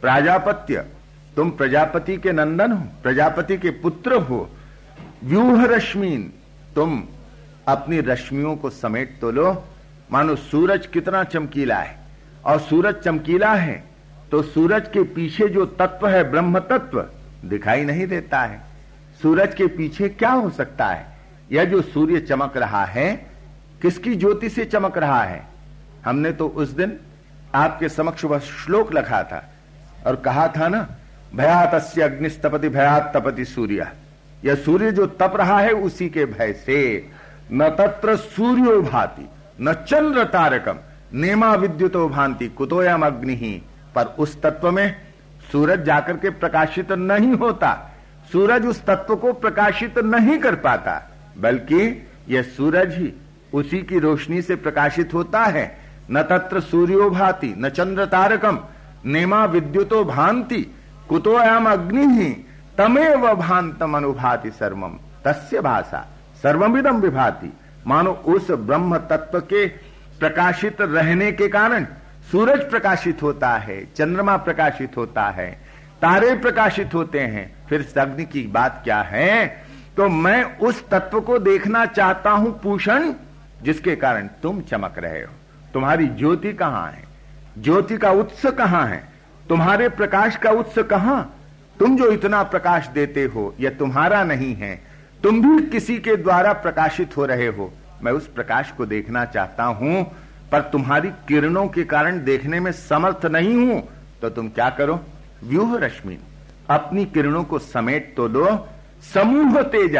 प्राजापत्य, 0.00 0.84
तुम 1.36 1.50
प्रजापति 1.50 2.16
के 2.16 2.32
नंदन 2.32 2.72
हो, 2.72 2.84
प्रजापति 3.02 3.56
के 3.58 3.70
पुत्र 3.70 4.14
हो। 4.20 4.48
व्यूह 5.24 5.64
रश्मीन 5.66 6.22
तुम 6.74 7.02
अपनी 7.68 8.00
रश्मियों 8.00 8.56
को 8.56 8.70
समेट 8.70 9.18
तो 9.20 9.30
लो। 9.30 9.52
मानो 10.12 10.34
सूरज 10.36 10.86
कितना 10.86 11.22
चमकीला 11.24 11.78
है। 11.78 11.96
और 12.44 12.58
सूरज 12.60 12.94
चमकीला 12.94 13.54
है 13.54 13.84
तो 14.30 14.42
सूरज 14.42 14.88
के 14.88 15.02
पीछे 15.02 15.48
जो 15.48 15.64
तत्व 15.66 16.08
है 16.08 16.22
ब्रह्म 16.30 16.58
तत्व 16.60 17.00
दिखाई 17.48 17.84
नहीं 17.84 18.06
देता 18.06 18.40
है। 18.40 18.60
सूरज 19.22 19.54
के 19.54 19.66
पीछे 19.66 20.08
क्या 20.08 20.30
हो 20.30 20.50
सकता 20.50 20.86
है? 20.86 21.06
यह 21.52 21.64
जो 21.64 21.82
सूर्य 21.82 22.20
चमक 22.20 22.56
रहा 22.56 22.84
है, 22.84 23.14
किसकी 23.82 24.14
ज्योति 24.14 24.48
से 24.48 24.64
चमक 24.64 24.98
रहा 24.98 25.22
है? 25.22 25.42
हमने 26.04 26.32
तो 26.32 26.48
उस 26.48 26.68
दिन 26.68 26.98
आपके 27.54 27.88
समक्ष 27.88 28.24
वह 28.24 28.38
श्लोक 28.38 28.94
लिखा 28.94 29.22
था। 29.22 29.44
और 30.06 30.16
कहा 30.16 30.48
था 30.48 30.68
ना 30.68 30.86
भयात 31.34 31.74
अग्निस्तपति 31.74 32.68
भयात 32.68 33.12
तपति 33.16 33.44
सूर्य। 33.44 33.90
यह 34.44 34.54
सूर्य 34.54 34.90
जो 34.92 35.06
तप 35.06 35.32
रहा 35.36 35.58
है 35.60 35.72
उसी 35.72 36.08
के 36.08 36.24
भय 36.24 36.52
से। 36.52 37.10
न 37.52 37.68
तत्र 37.68 38.16
सूर्यो 38.16 38.80
भाति 38.82 39.28
न 39.60 39.72
चंद्र 39.88 40.24
तारकम, 40.24 40.78
नेमा 41.14 41.54
विद्युतो 41.54 42.08
भांति 42.08 42.48
कुतोयम 42.48 43.06
अग्नि। 43.06 43.62
पर 43.94 44.04
उस 44.18 44.40
तत्व 44.42 44.70
में 44.70 44.94
सूरज 45.52 45.84
जाकर 45.84 46.16
के 46.16 46.30
प्रकाशित 46.30 46.92
नहीं 46.92 47.32
होता। 47.32 47.72
सूरज 48.32 48.66
उस 48.66 48.84
तत्व 48.84 49.16
को 49.16 49.32
प्रकाशित 49.32 49.98
नहीं 49.98 50.38
कर 50.38 50.54
पाता, 50.54 51.10
बल्कि 51.38 52.06
यह 52.28 52.42
सूरज 52.42 52.94
ही 52.94 53.12
उसी 53.54 53.78
की 53.78 53.98
रोशनी 53.98 54.42
से 54.42 54.56
प्रकाशित 54.56 55.14
होता 55.14 55.42
है। 55.44 55.78
न 56.10 56.22
तत्र 56.22 56.60
सूर्यो 56.60 57.10
भाति 57.10 57.54
न 57.58 57.68
चंद्र 57.68 58.06
तारकम, 58.06 58.58
नेमा 59.06 59.44
विद्युतो 59.44 60.04
भांति 60.04 60.60
कुतोयाम 61.08 61.70
अग्नि। 61.70 62.06
ही 62.14 62.34
तमेव 62.78 63.34
भांतम 63.34 63.96
अनुभाति 63.96 64.50
सर्वम। 64.50 64.98
तस्य 65.24 65.60
भाषा 65.60 66.06
सर्वमिदम 66.42 66.96
विभाति। 66.96 67.52
मानो 67.86 68.12
उस 68.12 68.50
ब्रह्म 68.50 68.96
तत्व 68.98 69.40
के 69.40 69.66
प्रकाशित 70.18 70.80
रहने 70.80 71.32
के 71.32 71.48
कारण 71.48 71.86
सूरज 72.32 72.70
प्रकाशित 72.70 73.22
होता 73.22 73.48
है, 73.48 73.84
चंद्रमा 73.84 74.36
प्रकाशित 74.36 74.96
होता 74.96 75.24
है, 75.24 75.50
तारे 76.02 76.34
प्रकाशित 76.34 76.94
होते 76.94 77.20
हैं, 77.20 77.66
फिर 77.68 77.94
अग्नि 77.98 78.24
की 78.24 78.42
बात 78.46 78.80
क्या 78.84 79.00
है? 79.02 79.46
तो 79.96 80.08
मैं 80.08 80.58
उस 80.58 80.88
तत्व 80.88 81.20
को 81.20 81.38
देखना 81.38 81.86
चाहता 81.86 82.30
हूँ 82.30 82.60
पूषण, 82.60 83.12
जिसके 83.62 83.96
कारण 83.96 84.28
तुम 84.42 84.60
चमक 84.60 84.94
रहे 84.98 85.22
हो। 85.22 85.32
तुम्हारी 85.74 86.06
ज्योति 86.06 86.52
कहाँ 86.52 86.90
है? 86.90 87.04
ज्योति 87.58 87.96
का 87.96 88.10
उत्स 88.10 88.46
कहाँ 88.46 88.86
है? 88.86 89.08
तुम्हारे 89.48 89.88
प्रकाश 89.88 90.36
का 90.36 90.50
उत्स 90.50 90.78
कहाँ? 90.78 91.34
तुम 91.80 91.96
जो 91.96 92.10
इतना 92.10 92.42
प्रकाश 92.42 92.86
देते 92.88 93.24
हो, 93.24 93.54
यह 93.60 93.70
तुम्हारा 93.70 94.22
नहीं 94.24 94.54
है। 94.54 94.74
तुम 95.22 95.40
भी 95.42 95.64
किसी 95.66 95.96
के 95.98 96.16
द्वारा 96.16 96.52
प्रकाशित 96.52 97.16
हो 97.16 97.24
रहे 97.26 97.46
हो। 97.48 97.72
मैं 98.02 98.12
उस 98.12 98.26
प्रकाश 98.26 98.70
को 98.70 98.86
देखना 98.86 99.24
चाहता 99.24 99.64
हूँ, 99.64 100.04
पर 100.52 100.60
तुम्हारी 100.62 101.10
किरणों 101.28 101.66
के 101.68 101.84
कारण 101.84 102.22
देखने 102.24 102.60
में 102.60 102.70
समर्थ 102.72 103.26
नहीं 103.26 103.54
हूँ। 103.56 103.82
तो 104.22 104.28
तुम 104.30 104.48
क्या 104.48 104.68
करो? 104.70 105.00
व्यूह 105.44 105.76
रश्मि, 105.78 106.18
अपनी 106.70 107.04
किरणों 107.04 107.42
को 107.44 107.58
समेट 107.58 108.14
तो 108.16 108.28
लो। 108.28 108.46
समूह 109.14 109.60
तेज, 109.64 109.96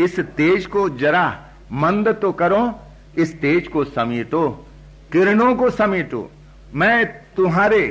इस 0.00 0.18
तेज 0.20 0.66
को 0.66 0.88
जरा 0.90 1.26
मंद 1.72 2.08
तो 2.22 2.32
करो, 2.32 2.62
इस 3.18 3.40
तेज 3.40 3.68
को 3.68 3.84
समेटो, 3.84 4.48
किरणों 5.12 5.54
को 5.56 5.70
समेटो। 5.70 6.30
मैं 6.74 7.06
तुम्हारे 7.36 7.82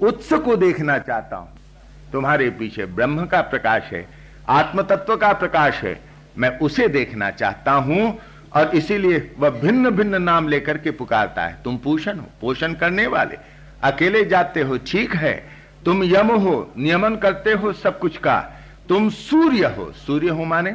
उत्स 0.00 0.32
को 0.34 0.56
देखना 0.56 0.98
चाहता 0.98 1.36
हूँ। 1.36 1.48
तुम्हारे 2.14 2.48
पीछे 2.52 2.84
ब्रह्म 2.88 3.24
का 3.26 3.40
प्रकाश 3.42 3.82
है 3.92 4.06
आत्म 4.50 4.82
तत्व 4.84 5.16
का 5.16 5.32
प्रकाश 5.34 5.80
है, 5.82 5.98
मैं 6.38 6.58
उसे 6.58 6.86
देखना 6.88 7.30
चाहता 7.32 7.72
हूँ 7.72 8.18
और 8.56 8.74
इसीलिए 8.76 9.18
वह 9.38 9.50
भिन्न 9.60 9.90
भिन्न 9.90 10.22
नाम 10.22 10.48
लेकर 10.48 10.78
के 10.78 10.90
पुकारता 10.92 11.46
है। 11.46 11.56
तुम 11.64 11.76
पोषण 11.76 12.18
हो, 12.18 12.26
पोषण 12.40 12.74
करने 12.74 13.06
वाले, 13.06 13.36
अकेले 13.82 14.24
जाते 14.24 14.62
हो, 14.62 14.78
ठीक 14.86 15.14
है। 15.14 15.34
तुम 15.84 16.04
यम 16.04 16.30
हो, 16.32 16.72
नियमन 16.76 17.16
करते 17.16 17.52
हो 17.52 17.72
सब 17.74 17.98
कुछ 17.98 18.16
का। 18.18 18.38
तुम 18.88 19.08
सूर्य 19.10 19.74
हो 19.76 19.90
सूर्य 19.96 20.28
हो 20.28 20.44
माने? 20.44 20.72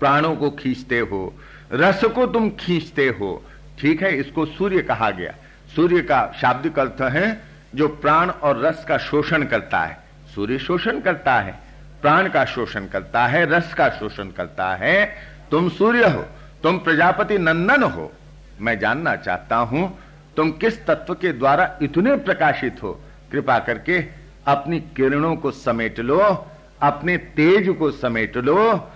प्राणों 0.00 0.34
को 0.36 0.50
खींचते 0.52 0.98
हो, 1.00 1.32
रस 1.72 2.04
को 2.06 2.26
तुम 2.28 2.50
खींचते 2.58 3.08
हो, 3.10 3.42
ठीक 3.78 4.02
है, 4.02 4.16
इसको 4.16 4.46
सूर्य 4.48 4.82
कहा 4.82 5.10
गया। 5.12 5.34
सूर्य 5.76 6.02
का 6.02 6.20
शाब्दिक 6.40 6.78
अर्थ 6.78 7.02
है 7.12 7.40
जो 7.74 7.88
प्राण 7.96 8.30
और 8.30 8.60
रस 8.60 8.84
का 8.88 8.98
शोषण 9.00 9.44
करता 9.44 9.80
है। 9.80 10.07
सूर्य 10.38 10.58
शोषण 10.58 11.00
करता 11.00 11.34
है, 11.34 11.54
प्राण 12.02 12.28
का 12.28 12.44
शोषण 12.44 12.86
करता 12.86 13.26
है, 13.26 13.44
रस 13.46 13.72
का 13.74 13.88
शोषण 13.88 14.24
करता 14.24 14.74
है, 14.74 15.16
तुम 15.50 15.68
सूर्य 15.68 16.08
हो, 16.08 16.24
तुम 16.62 16.78
प्रजापति 16.78 17.38
नंदन 17.38 17.82
हो। 17.82 18.12
मैं 18.60 18.78
जानना 18.78 19.14
चाहता 19.16 19.56
हूँ, 19.56 19.98
तुम 20.36 20.50
किस 20.50 20.86
तत्व 20.86 21.14
के 21.14 21.32
द्वारा 21.32 21.78
इतने 21.82 22.16
प्रकाशित 22.16 22.82
हो? 22.82 22.92
कृपा 23.32 23.58
करके 23.58 23.98
अपनी 24.46 24.80
किरणों 24.80 25.36
को 25.36 25.50
समेट 25.50 26.00
लो, 26.00 26.46
अपने 26.82 27.16
तेज 27.16 27.68
को 27.78 27.90
समेट 27.90 28.36
लो, 28.36 28.90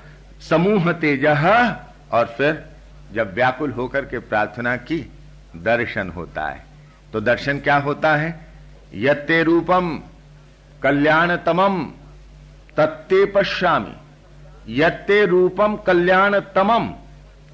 समूह 0.51 0.93
तेज, 0.93 1.27
और 2.13 2.35
फिर 2.39 2.65
जब 3.13 3.35
व्याकुल 3.35 3.71
होकर 3.71 4.05
के 4.05 4.19
प्रार्थना 4.19 4.77
की, 4.77 5.13
दर्शन 5.57 6.09
होता 6.09 6.47
है। 6.47 6.65
तो 7.13 7.21
दर्शन 7.21 7.59
क्या 7.59 7.77
होता 7.77 8.17
है? 8.17 8.41
यत्ते 8.95 9.43
रूपम। 9.43 10.01
कल्याणतमम, 10.83 11.85
तत्ते 12.77 13.25
पश्यामी। 13.25 13.97
यत्ते 14.69 15.27
रूपम 15.27 15.77
कल्याणतमम, 15.77 16.89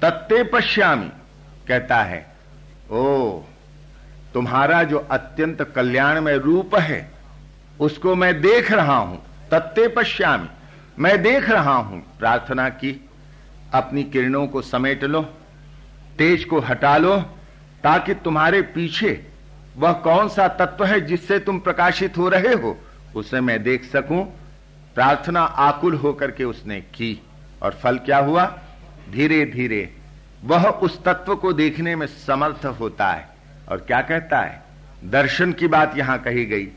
तत्ते 0.01 0.43
पश्यामी, 0.43 1.09
कहता 1.67 1.97
है। 1.97 2.25
ओ, 2.91 3.39
तुम्हारा 4.33 4.83
जो 4.83 5.07
अत्यंत 5.11 5.61
कल्याणमय 5.61 6.37
रूप 6.37 6.75
है, 6.75 7.11
उसको 7.79 8.15
मैं 8.15 8.41
देख 8.41 8.71
रहा 8.71 8.97
हूँ, 8.97 9.23
तत्ते 9.51 9.87
पश्यामी। 9.87 10.49
मैं 10.99 11.21
देख 11.21 11.49
रहा 11.49 11.73
हूँ, 11.73 12.17
प्रार्थना 12.17 12.69
की। 12.69 13.09
अपनी 13.73 14.03
किरणों 14.03 14.47
को 14.47 14.61
समेट 14.61 15.03
लो, 15.03 15.21
तेज 16.17 16.45
को 16.45 16.59
हटा 16.59 16.97
लो, 16.97 17.17
ताकि 17.83 18.13
तुम्हारे 18.13 18.61
पीछे 18.61 19.25
वह 19.77 19.91
कौन 19.91 20.29
सा 20.29 20.47
तत्व 20.47 20.85
है 20.85 21.01
जिससे 21.01 21.39
तुम 21.39 21.59
प्रकाशित 21.59 22.17
हो 22.17 22.29
रहे 22.29 22.53
हो? 22.53 22.77
उसे 23.15 23.41
मैं 23.41 23.63
देख 23.63 23.83
सकूँ, 23.83 24.23
प्रार्थना 24.95 25.41
आकुल 25.41 25.95
होकर 25.95 26.31
के 26.31 26.43
उसने 26.43 26.81
की। 26.81 27.21
और 27.63 27.71
फल 27.71 27.97
क्या 27.97 28.17
हुआ? 28.17 28.45
धीरे 29.11 29.45
धीरे 29.45 29.93
वह 30.43 30.65
उस 30.65 31.03
तत्व 31.03 31.35
को 31.35 31.53
देखने 31.53 31.95
में 31.95 32.07
समर्थ 32.07 32.65
होता 32.65 33.07
है। 33.07 33.29
और 33.69 33.77
क्या 33.77 34.01
कहता 34.01 34.39
है? 34.39 34.63
दर्शन 35.05 35.53
की 35.53 35.67
बात 35.67 35.97
यहाँ 35.97 36.19
कही 36.19 36.45
गई। 36.45 36.67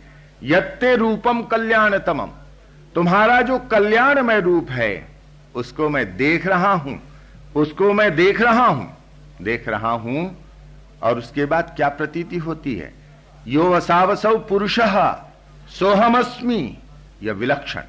यत्ते 0.42 0.96
रूपम 0.96 1.42
कल्याणतमम। 1.42 2.30
तुम्हारा 2.94 3.42
जो 3.42 3.58
कल्याणमय 3.58 4.40
रूप 4.40 4.70
है, 4.70 5.08
उसको 5.54 5.88
मैं 5.88 6.16
देख 6.16 6.46
रहा 6.46 6.72
हूँ। 6.72 7.02
उसको 7.56 7.92
मैं 7.92 8.14
देख 8.14 8.40
रहा 8.40 8.66
हूँ। 8.66 8.96
देख 9.42 9.68
रहा 9.68 9.90
हूँ, 9.90 10.36
और 11.02 11.18
उसके 11.18 11.44
बाद 11.44 11.72
क्या 11.76 11.88
प्रतीति 11.88 12.36
होती 12.36 12.74
है? 12.74 12.94
यो 13.46 13.72
असावसव 13.72 14.38
पुरुष। 14.38 14.80
सोहमस्मी, 15.78 16.78
यह 17.22 17.32
विलक्षण, 17.32 17.82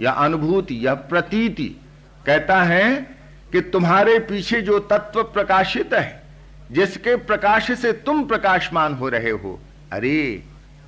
यह 0.00 0.10
अनुभूति, 0.10 0.74
यह 0.74 0.94
प्रतीति, 0.94 1.76
कहता 2.26 2.62
है 2.62 2.96
कि 3.52 3.60
तुम्हारे 3.60 4.18
पीछे 4.18 4.62
जो 4.62 4.78
तत्व 4.78 5.22
प्रकाशित 5.22 5.94
है, 5.94 6.22
जिसके 6.72 7.16
प्रकाश 7.16 7.72
से 7.72 7.92
तुम 7.92 8.24
प्रकाशमान 8.24 8.94
हो 8.94 9.08
रहे 9.08 9.30
हो, 9.30 9.60
अरे, 9.92 10.42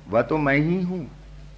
वह 0.09 0.21
तो 0.21 0.37
मैं 0.37 0.57
ही 0.57 0.81
हूँ। 0.81 1.11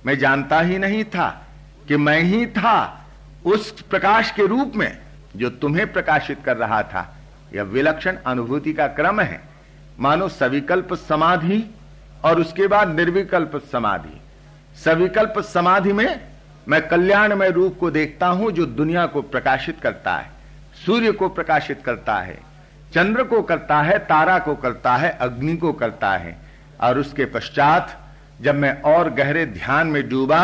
मैं 0.06 0.18
जानता 0.18 0.62
ही 0.62 0.78
नहीं 0.78 1.04
था 1.04 1.48
कि 1.88 1.98
मैं 1.98 2.22
ही 2.22 2.46
था 2.46 3.06
उस 3.46 3.82
प्रकाश 3.82 4.32
के 4.32 4.48
रूप 4.48 4.72
में 4.76 4.98
जो 5.36 5.50
तुम्हें 5.50 5.94
प्रकाशित 5.94 6.38
कर 6.46 6.58
रहा 6.58 6.84
था। 6.84 7.16
यह 7.56 7.64
विलक्षण 7.64 8.18
अनुभूति 8.26 8.74
का 8.74 8.88
क्रम 8.88 9.22
है। 9.22 9.42
मानो 10.00 10.30
सविकल्प 10.30 10.94
समाधि 10.94 11.76
और 12.26 12.42
उसके 12.42 12.68
बाद 12.68 12.96
निर्विकल्प 12.96 13.62
समाधि। 13.72 14.22
सविकल्प 14.78 15.40
समाधि 15.44 15.94
में 15.94 16.20
मैं 16.68 16.82
कल्याणमय 16.88 17.50
रूप 17.52 17.78
को 17.80 17.90
देखता 17.92 18.28
हूँ 18.30 18.52
जो 18.52 18.66
दुनिया 18.66 19.06
को 19.06 19.22
प्रकाशित 19.24 19.80
करता 19.80 20.16
है, 20.16 20.30
सूर्य 20.86 21.12
को 21.12 21.30
प्रकाशित 21.30 21.82
करता 21.86 22.16
है, 22.16 22.38
चंद्र 22.94 23.24
को 23.24 23.42
करता 23.42 23.82
है, 23.82 23.98
तारा 24.00 24.38
को 24.40 24.56
करता 24.56 24.96
है, 24.96 25.10
अग्नि 25.12 25.56
को 25.58 25.72
करता 25.74 26.12
है। 26.14 26.36
और 26.82 27.00
उसके 27.00 27.26
पश्चात 27.26 27.98
जब 28.42 28.56
मैं 28.56 28.82
और 28.84 29.10
गहरे 29.10 29.46
ध्यान 29.46 29.88
में 29.88 30.08
डूबा 30.10 30.42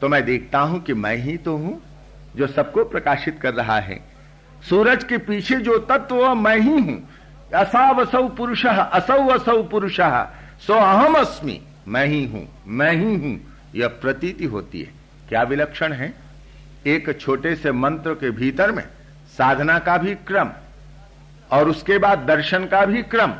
तो 0.00 0.08
मैं 0.08 0.24
देखता 0.24 0.58
हूँ 0.60 0.80
कि 0.82 0.94
मैं 0.94 1.16
ही 1.16 1.36
तो 1.36 1.56
हूँ 1.56 1.80
जो 2.36 2.46
सबको 2.46 2.84
प्रकाशित 2.84 3.38
कर 3.42 3.54
रहा 3.54 3.78
है। 3.78 3.98
सूरज 4.68 5.04
के 5.04 5.18
पीछे 5.20 5.56
जो 5.56 5.78
तत्व, 5.80 6.34
मैं 6.34 6.56
ही 6.56 6.80
हूँ। 6.80 7.02
असावसौ 7.54 8.28
पुरुष, 8.28 8.64
असौ 8.66 9.26
असौ 9.28 9.62
पुरुष, 9.64 10.00
सो 10.60 10.74
अहम 10.74 11.14
अस्मी 11.14 11.60
मैं 11.88 12.06
ही 12.06 12.24
हूँ, 12.26 12.46
मैं 12.66 12.92
ही 12.92 13.14
हूँ। 13.16 13.36
यह 13.74 13.88
प्रतीति 13.88 14.44
होती 14.44 14.82
है। 14.82 14.92
क्या 15.28 15.42
विलक्षण 15.42 15.92
है? 15.92 16.12
एक 16.86 17.18
छोटे 17.20 17.54
से 17.56 17.72
मंत्र 17.72 18.14
के 18.14 18.30
भीतर 18.30 18.72
में 18.72 18.84
साधना 19.38 19.78
का 19.78 19.96
भी 19.98 20.14
क्रम, 20.14 20.50
और 21.52 21.68
उसके 21.68 21.98
बाद 21.98 22.18
दर्शन 22.18 22.66
का 22.66 22.84
भी 22.84 23.02
क्रम, 23.02 23.34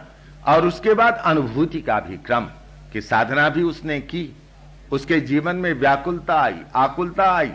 और 0.46 0.66
उसके 0.66 0.94
बाद 0.94 1.22
अनुभूति 1.24 1.80
का 1.80 1.98
भी 2.00 2.16
क्रम 2.16 2.44
कि 2.92 3.00
साधना 3.00 3.48
भी 3.48 3.62
उसने 3.62 4.00
की। 4.00 4.36
उसके 4.92 5.20
जीवन 5.20 5.56
में 5.56 5.72
व्याकुलता 5.72 6.34
आई, 6.34 6.58
आकुलता 6.74 7.24
आई, 7.32 7.52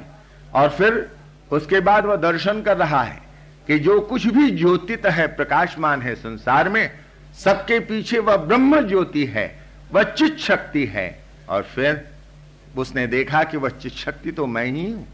और 0.54 0.70
फिर 0.70 1.12
उसके 1.52 1.80
बाद 1.80 2.06
वह 2.06 2.16
दर्शन 2.16 2.62
कर 2.62 2.78
रहा 2.78 3.04
है 3.04 3.22
कि 3.68 3.80
जो 3.80 4.00
कुछ 4.02 4.28
भी 4.28 4.50
ज्योतित 4.52 5.06
है, 5.06 5.28
प्रकाशमान 5.28 6.02
है 6.02 6.16
संसार 6.16 6.70
में, 6.70 6.92
सबके 7.36 7.80
पीछे 7.80 8.20
वह 8.20 8.38
ब्रह्म 8.38 8.88
ज्योति 8.88 9.26
है, 9.26 9.60
वह 9.92 10.04
चित 10.04 10.38
शक्ति 10.38 10.86
है, 10.86 11.24
और 11.50 11.64
फिर 11.64 12.10
उसने 12.78 13.08
देखा 13.08 13.44
कि 13.44 13.58
वह 13.58 13.70
चित 13.70 13.92
शक्ति 13.92 14.32
तो 14.32 14.46
मैं 14.48 14.66
ही 14.66 14.92
हूँ, 14.92 15.08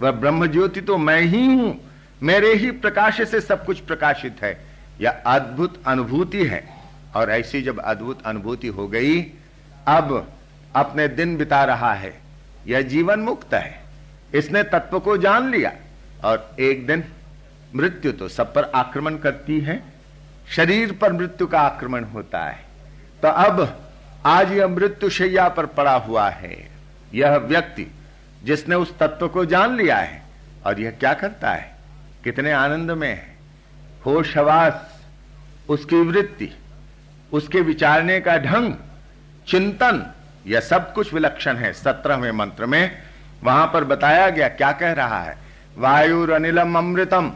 वह 0.00 0.10
ब्रह्म 0.10 0.46
ज्योति 0.46 0.80
तो 0.80 0.98
मैं 0.98 1.20
ही 1.20 1.46
हूँ। 1.46 1.78
मेरे 2.22 2.54
ही 2.54 2.70
प्रकाश 2.70 3.20
से 3.28 3.40
सब 3.40 3.64
कुछ 3.64 3.80
प्रकाशित 3.80 4.36
है। 4.42 4.66
यह 5.00 5.10
अद्भुत 5.10 5.82
अनुभूति 5.86 6.44
है। 6.44 6.76
और 7.16 7.30
ऐसी 7.30 7.62
जब 7.62 7.78
अद्भुत 7.78 8.26
अनुभूति 8.26 8.68
हो 8.68 8.88
गई, 8.88 9.20
अब 9.88 10.32
अपने 10.76 11.08
दिन 11.08 11.36
बिता 11.36 11.64
रहा 11.64 11.92
है। 11.94 12.12
यह 12.66 12.82
जीवन 12.82 13.20
मुक्त 13.20 13.54
है। 13.54 13.82
इसने 14.34 14.62
तत्व 14.62 15.00
को 15.00 15.16
जान 15.16 15.50
लिया 15.50 15.72
और 16.24 16.56
एक 16.60 16.86
दिन 16.86 17.04
मृत्यु 17.74 18.12
तो 18.12 18.28
सब 18.28 18.54
पर 18.54 18.64
आक्रमण 18.64 19.16
करती 19.16 19.60
है। 19.60 19.82
शरीर 20.56 20.92
पर 20.92 21.12
मृत्यु 21.12 21.46
का 21.46 21.60
आक्रमण 21.60 22.04
होता 22.04 22.44
है। 22.44 22.64
तो 23.22 23.28
अब 23.28 23.88
आज 24.26 24.52
यह 24.52 24.68
मृत्यु 24.68 25.10
शैया 25.10 25.48
पर 25.48 25.66
पड़ा 25.66 25.94
हुआ 25.96 26.28
है। 26.28 26.75
यह 27.14 27.36
व्यक्ति 27.36 27.86
जिसने 28.44 28.74
उस 28.74 28.98
तत्व 28.98 29.28
को 29.28 29.44
जान 29.44 29.76
लिया 29.76 29.96
है 29.96 30.22
और 30.66 30.80
यह 30.80 30.90
क्या 30.90 31.14
करता 31.14 31.50
है? 31.50 31.74
कितने 32.24 32.52
आनंद 32.52 32.90
में 32.90 33.08
है। 33.08 33.36
होशवास, 34.06 35.02
उसकी 35.68 35.96
वृत्ति, 35.96 36.50
उसके 37.32 37.60
विचारने 37.60 38.20
का 38.20 38.36
ढंग, 38.38 38.74
चिंतन, 39.48 40.12
यह 40.46 40.60
सब 40.60 40.92
कुछ 40.92 41.14
विलक्षण 41.14 41.56
है। 41.56 41.72
सत्रहवें 41.72 42.32
मंत्र 42.32 42.66
में 42.66 43.02
वहाँ 43.42 43.66
पर 43.66 43.84
बताया 43.84 44.28
गया 44.30 44.48
क्या 44.48 44.72
कह 44.72 44.92
रहा 44.92 45.22
है? 45.22 45.36
वायुरनिलम 45.78 46.78
अमृतम, 46.78 47.32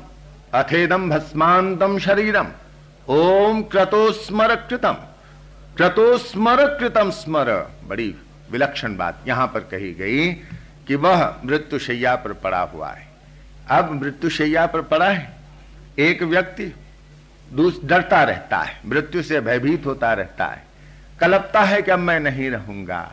अथेदम 0.55 1.11
भस्मांतम 1.11 1.99
शरीरम, 1.99 2.49
ओम 3.09 3.63
क्रतोस्मर 3.63 4.55
कृतम 4.57 4.97
क्रतोस्मर 5.77 6.67
कृतम 6.79 7.11
स्मर, 7.11 7.51
बड़ी 7.85 8.15
विलक्षण 8.51 8.97
बात 8.97 9.25
यहाँ 9.29 9.47
पर 9.47 9.61
कही 9.61 9.93
गई 9.95 10.33
कि 10.87 10.95
वह 10.95 11.37
मृत्युशैया 11.45 12.15
पर 12.17 12.33
पड़ा 12.35 12.61
हुआ 12.63 12.91
है। 12.91 13.07
अब 13.71 13.93
मृत्युशैया 14.03 14.67
पर 14.67 14.83
पड़ा 14.83 15.09
है। 15.09 15.33
एक 15.99 16.23
व्यक्ति 16.23 16.73
डरता 17.85 18.23
रहता 18.23 18.59
है, 18.59 18.81
मृत्यु 18.87 19.23
से 19.23 19.41
भयभीत 19.41 19.87
होता 19.87 20.13
रहता 20.13 20.47
है। 20.47 20.63
कलपता 21.21 21.61
है 21.61 21.81
कि 21.83 21.91
अब 21.91 21.99
मैं 21.99 22.19
नहीं 22.21 22.51
रहूँगा, 22.51 23.13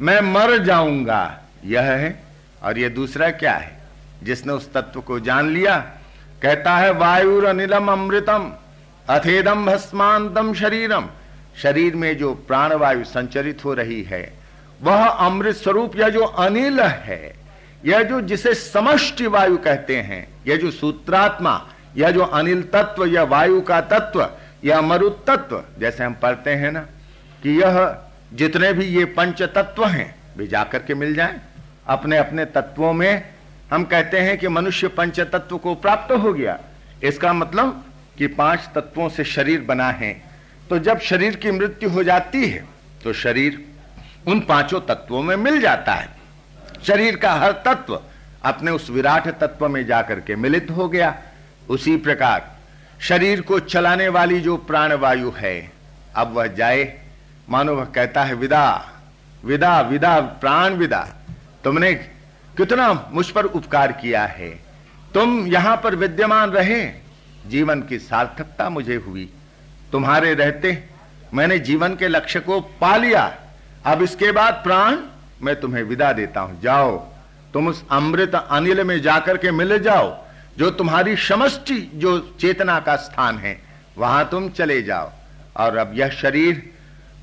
मैं 0.00 0.20
मर 0.22 0.56
जाऊँगा, 0.58 1.40
यह 1.64 1.82
है। 1.82 2.22
और 2.62 2.78
यह 2.78 2.88
दूसरा 2.88 3.30
क्या 3.30 3.52
है? 3.52 3.76
जिसने 4.22 4.52
उस 4.52 4.72
तत्व 4.72 5.00
को 5.00 5.18
जान 5.20 5.50
लिया, 5.50 5.78
कहता 6.42 6.76
है, 6.76 6.92
वायुर 6.92 7.44
अनिलम 7.44 7.88
अमृतम, 7.88 8.52
अथेदम 9.08 9.66
भस्मांतम 9.66 10.54
शरीरम। 10.54 11.08
शरीर 11.56 11.96
में 11.96 12.16
जो 12.18 12.34
प्राणवायु 12.34 13.04
संचरित 13.04 13.64
हो 13.64 13.74
रही 13.74 14.02
है 14.02 14.43
वह 14.84 15.04
अमृत 15.06 15.56
स्वरूप, 15.56 15.96
या 15.96 16.08
जो 16.08 16.24
अनिल 16.24 16.80
है 16.80 17.34
यह 17.84 18.02
जो 18.02 18.20
जिसे 18.22 18.54
समष्टि 18.54 19.26
वायु 19.26 19.56
कहते 19.58 19.96
हैं 19.98 20.26
यह 20.46 20.56
जो 20.56 20.70
सूत्रात्मा 20.70 21.60
यह 21.96 22.10
जो 22.10 22.22
अनिल 22.22 22.62
तत्व, 22.72 23.04
या 23.06 23.22
वायु 23.24 23.60
का 23.60 23.80
तत्व, 23.82 24.28
या 24.64 24.80
मरुत 24.82 25.24
तत्व, 25.26 25.62
जैसे 25.78 26.04
हम 26.04 26.14
पढ़ते 26.14 26.50
हैं 26.52 26.72
ना, 26.72 26.80
कि 27.42 27.60
यह 27.60 27.96
जितने 28.32 28.72
भी 28.72 28.84
ये 28.86 29.04
पंच 29.14 29.42
तत्व 29.54 29.84
हैं, 29.86 30.14
वे 30.36 30.46
जाकर 30.46 30.78
के 30.78 30.94
मिल 30.94 31.14
जाएँ। 31.14 31.40
अपने 31.86 32.16
अपने 32.18 32.44
तत्वों 32.46 32.92
में 32.92 33.22
हम 33.72 33.84
कहते 33.84 34.20
हैं 34.20 34.36
कि 34.38 34.48
मनुष्य 34.48 34.88
पंच 34.88 35.20
तत्व 35.22 35.56
को 35.58 35.74
प्राप्त 35.74 36.12
हो 36.14 36.32
गया। 36.32 36.58
इसका 37.02 37.32
मतलब 37.32 37.84
कि 38.18 38.26
पाँच 38.34 38.68
तत्वों 38.74 39.08
से 39.08 39.24
शरीर 39.26 39.60
बना 39.60 39.90
है। 39.92 40.12
तो 40.70 40.78
जब 40.78 40.98
शरीर 41.00 41.36
की 41.36 41.50
मृत्यु 41.50 41.90
हो 41.90 42.02
जाती 42.04 42.46
है 42.46 42.64
तो 43.04 43.12
शरीर 43.12 43.64
उन 44.26 44.40
पाँचों 44.40 44.80
तत्वों 44.80 45.22
में 45.22 45.36
मिल 45.36 45.60
जाता 45.60 45.94
है। 45.94 46.08
शरीर 46.86 47.16
का 47.16 47.32
हर 47.32 47.52
तत्व 47.52 48.00
अपने 48.44 48.70
उस 48.70 48.90
विराट 48.90 49.28
तत्व 49.28 49.68
में 49.68 49.86
जाकर 49.86 50.20
के 50.20 50.36
मिलित 50.36 50.66
हो 50.70 50.88
गया। 50.88 51.22
उसी 51.70 51.96
प्रकार 51.96 52.56
शरीर 53.00 53.40
को 53.40 53.58
चलाने 53.58 54.08
वाली 54.08 54.40
जो 54.40 54.56
प्राणवायु 54.56 55.32
है, 55.36 55.72
अब 56.16 56.32
वह 56.32 56.46
जाए। 56.46 57.00
मानो 57.50 57.74
वह 57.74 57.84
कहता 57.84 58.24
है, 58.24 58.34
विदा 58.34 58.90
विदा 59.44 59.80
विदा, 59.80 60.20
प्राण 60.20 60.74
विदा। 60.74 61.08
तुमने 61.64 61.94
कितना 62.56 63.10
मुझ 63.12 63.30
पर 63.30 63.44
उपकार 63.44 63.92
किया 63.92 64.24
है। 64.24 64.50
तुम 65.14 65.46
यहाँ 65.46 65.76
पर 65.76 65.94
विद्यमान 65.94 66.50
रहे। 66.50 66.90
जीवन 67.46 67.82
की 67.82 67.98
सार्थकता 67.98 68.68
मुझे 68.68 68.96
हुई। 68.96 69.32
तुम्हारे 69.92 70.34
रहते 70.34 70.84
मैंने 71.34 71.58
जीवन 71.58 71.96
के 71.96 72.08
लक्ष्य 72.08 72.40
को 72.40 72.60
पा 72.60 72.96
लिया। 72.96 73.38
अब 73.86 74.02
इसके 74.02 74.30
बाद 74.32 74.54
प्राण 74.54 74.96
मैं 75.42 75.60
तुम्हें 75.60 75.82
विदा 75.82 76.12
देता 76.12 76.40
हूँ। 76.40 76.60
जाओ, 76.60 76.96
तुम 77.52 77.68
उस 77.68 77.84
अमृत 77.90 78.34
अनिल 78.34 78.82
में 78.84 79.00
जाकर 79.02 79.36
के 79.36 79.50
मिल 79.50 79.78
जाओ, 79.78 80.16
जो 80.58 80.70
तुम्हारी 80.70 81.16
समष्टि, 81.16 81.90
जो 81.94 82.18
चेतना 82.40 82.78
का 82.80 82.96
स्थान 82.96 83.38
है, 83.38 83.58
वहाँ 83.98 84.28
तुम 84.28 84.48
चले 84.48 84.82
जाओ। 84.82 85.10
और 85.56 85.76
अब 85.76 85.92
यह 85.94 86.08
शरीर 86.10 86.70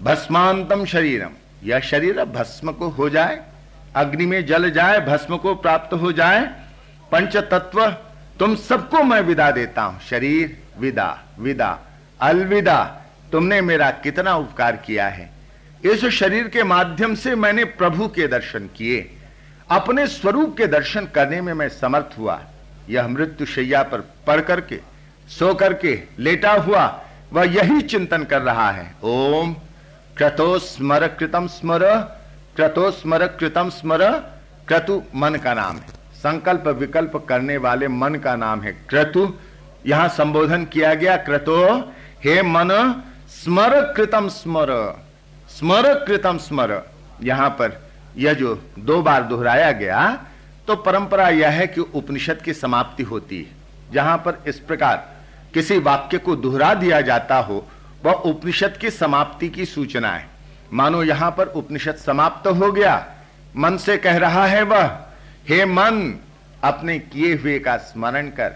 भस्मांतम 0.01 0.85
शरीरम। 0.85 1.31
यह 1.63 1.79
शरीर 1.79 2.19
अब 2.19 2.31
भस्म 2.33 2.71
को 2.71 2.89
हो 2.89 3.09
जाए, 3.09 3.43
अग्नि 3.95 4.25
में 4.25 4.45
जल 4.45 4.69
जाए, 4.71 4.99
भस्म 4.99 5.37
को 5.37 5.55
प्राप्त 5.55 5.93
हो 5.93 6.11
जाए 6.11 6.45
पंच 7.11 7.35
तत्व 7.37 7.85
तुम 8.39 8.55
सबको 8.55 9.03
मैं 9.03 9.21
विदा 9.21 9.51
देता 9.51 9.81
हूँ। 9.81 9.99
शरीर, 10.01 10.57
विदा 10.79 11.17
विदा, 11.39 11.77
अलविदा, 12.21 12.83
तुमने 13.31 13.61
मेरा 13.61 13.89
कितना 13.91 14.35
उपकार 14.35 14.75
किया 14.75 15.07
है? 15.07 15.29
इस 15.85 16.05
शरीर 16.05 16.47
के 16.47 16.63
माध्यम 16.63 17.13
से 17.15 17.35
मैंने 17.35 17.63
प्रभु 17.65 18.07
के 18.07 18.27
दर्शन 18.27 18.67
किए। 18.77 18.99
अपने 19.71 20.05
स्वरूप 20.07 20.55
के 20.57 20.67
दर्शन 20.67 21.05
करने 21.05 21.41
में 21.41 21.53
मैं 21.53 21.67
समर्थ 21.69 22.17
हुआ। 22.17 22.39
यह 22.89 23.07
मृत्यु 23.07 23.45
शैया 23.45 23.81
पर 23.83 24.01
पढ़ 24.27 24.41
करके, 24.41 24.79
सो 25.29 25.53
करके, 25.53 25.99
लेटा 26.19 26.51
हुआ, 26.53 26.85
वह 27.33 27.53
यही 27.53 27.81
चिंतन 27.81 28.23
कर 28.23 28.41
रहा 28.41 28.69
है। 28.71 28.93
ओम 29.03 29.53
क्रतो 30.17 30.57
स्मर 30.59 31.07
कृतम 31.09 31.47
स्मर 31.47 31.85
क्रतो 32.55 32.89
स्मर 32.91 33.27
कृतम 33.27 33.69
स्मर, 33.69 34.03
क्रतु 34.67 35.01
मन 35.15 35.35
का 35.35 35.53
नाम 35.53 35.77
है। 35.77 35.99
संकल्प 36.15 36.67
विकल्प 36.79 37.15
करने 37.29 37.57
वाले 37.57 37.87
मन 37.87 38.15
का 38.15 38.35
नाम 38.35 38.61
है 38.61 38.71
क्रतु। 38.89 39.33
यहाँ 39.85 40.07
संबोधन 40.09 40.65
किया 40.65 40.93
गया 40.93 41.15
क्रतो, 41.17 41.63
हे 42.23 42.41
मन, 42.41 42.69
स्मर 43.29 43.81
कृतम 43.93 44.27
स्मर। 44.29 44.69
स्मर 45.51 45.93
कृतम 46.05 46.37
स्मर। 46.39 46.81
यहाँ 47.23 47.49
पर 47.51 47.79
यह 48.17 48.33
जो 48.33 48.55
दो 48.79 49.01
बार 49.01 49.23
दोहराया 49.23 49.71
गया 49.73 50.07
तो 50.67 50.75
परंपरा 50.77 51.27
यह 51.29 51.49
है 51.49 51.67
कि 51.67 51.81
उपनिषद 51.81 52.41
की 52.41 52.53
समाप्ति 52.53 53.03
होती 53.03 53.37
है। 53.37 53.93
जहाँ 53.93 54.17
पर 54.17 54.43
इस 54.47 54.59
प्रकार 54.59 54.97
किसी 55.53 55.77
वाक्य 55.79 56.17
को 56.17 56.35
दोहरा 56.35 56.73
दिया 56.73 56.99
जाता 57.01 57.37
हो, 57.37 57.65
वह 58.05 58.11
उपनिषद 58.11 58.77
की 58.77 58.89
समाप्ति 58.89 59.49
की 59.49 59.65
सूचना 59.65 60.11
है। 60.11 60.29
मानो 60.73 61.03
यहाँ 61.03 61.31
पर 61.31 61.47
उपनिषद 61.47 61.95
समाप्त 61.97 62.47
हो 62.49 62.71
गया। 62.71 62.95
मन 63.55 63.77
से 63.77 63.97
कह 63.97 64.17
रहा 64.17 64.45
है 64.45 64.61
वह, 64.63 64.85
हे 65.47 65.65
मन, 65.65 66.13
अपने 66.63 66.97
किए 66.99 67.33
हुए 67.35 67.57
का 67.59 67.75
स्मरण 67.77 68.27
कर, 68.29 68.53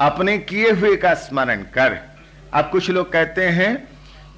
अपने 0.00 0.36
किए 0.40 0.70
हुए 0.70 0.96
का 0.96 1.14
स्मरण 1.16 1.62
कर। 1.74 1.98
अब 2.52 2.70
कुछ 2.70 2.90
लोग 2.90 3.12
कहते 3.12 3.46
हैं 3.48 3.72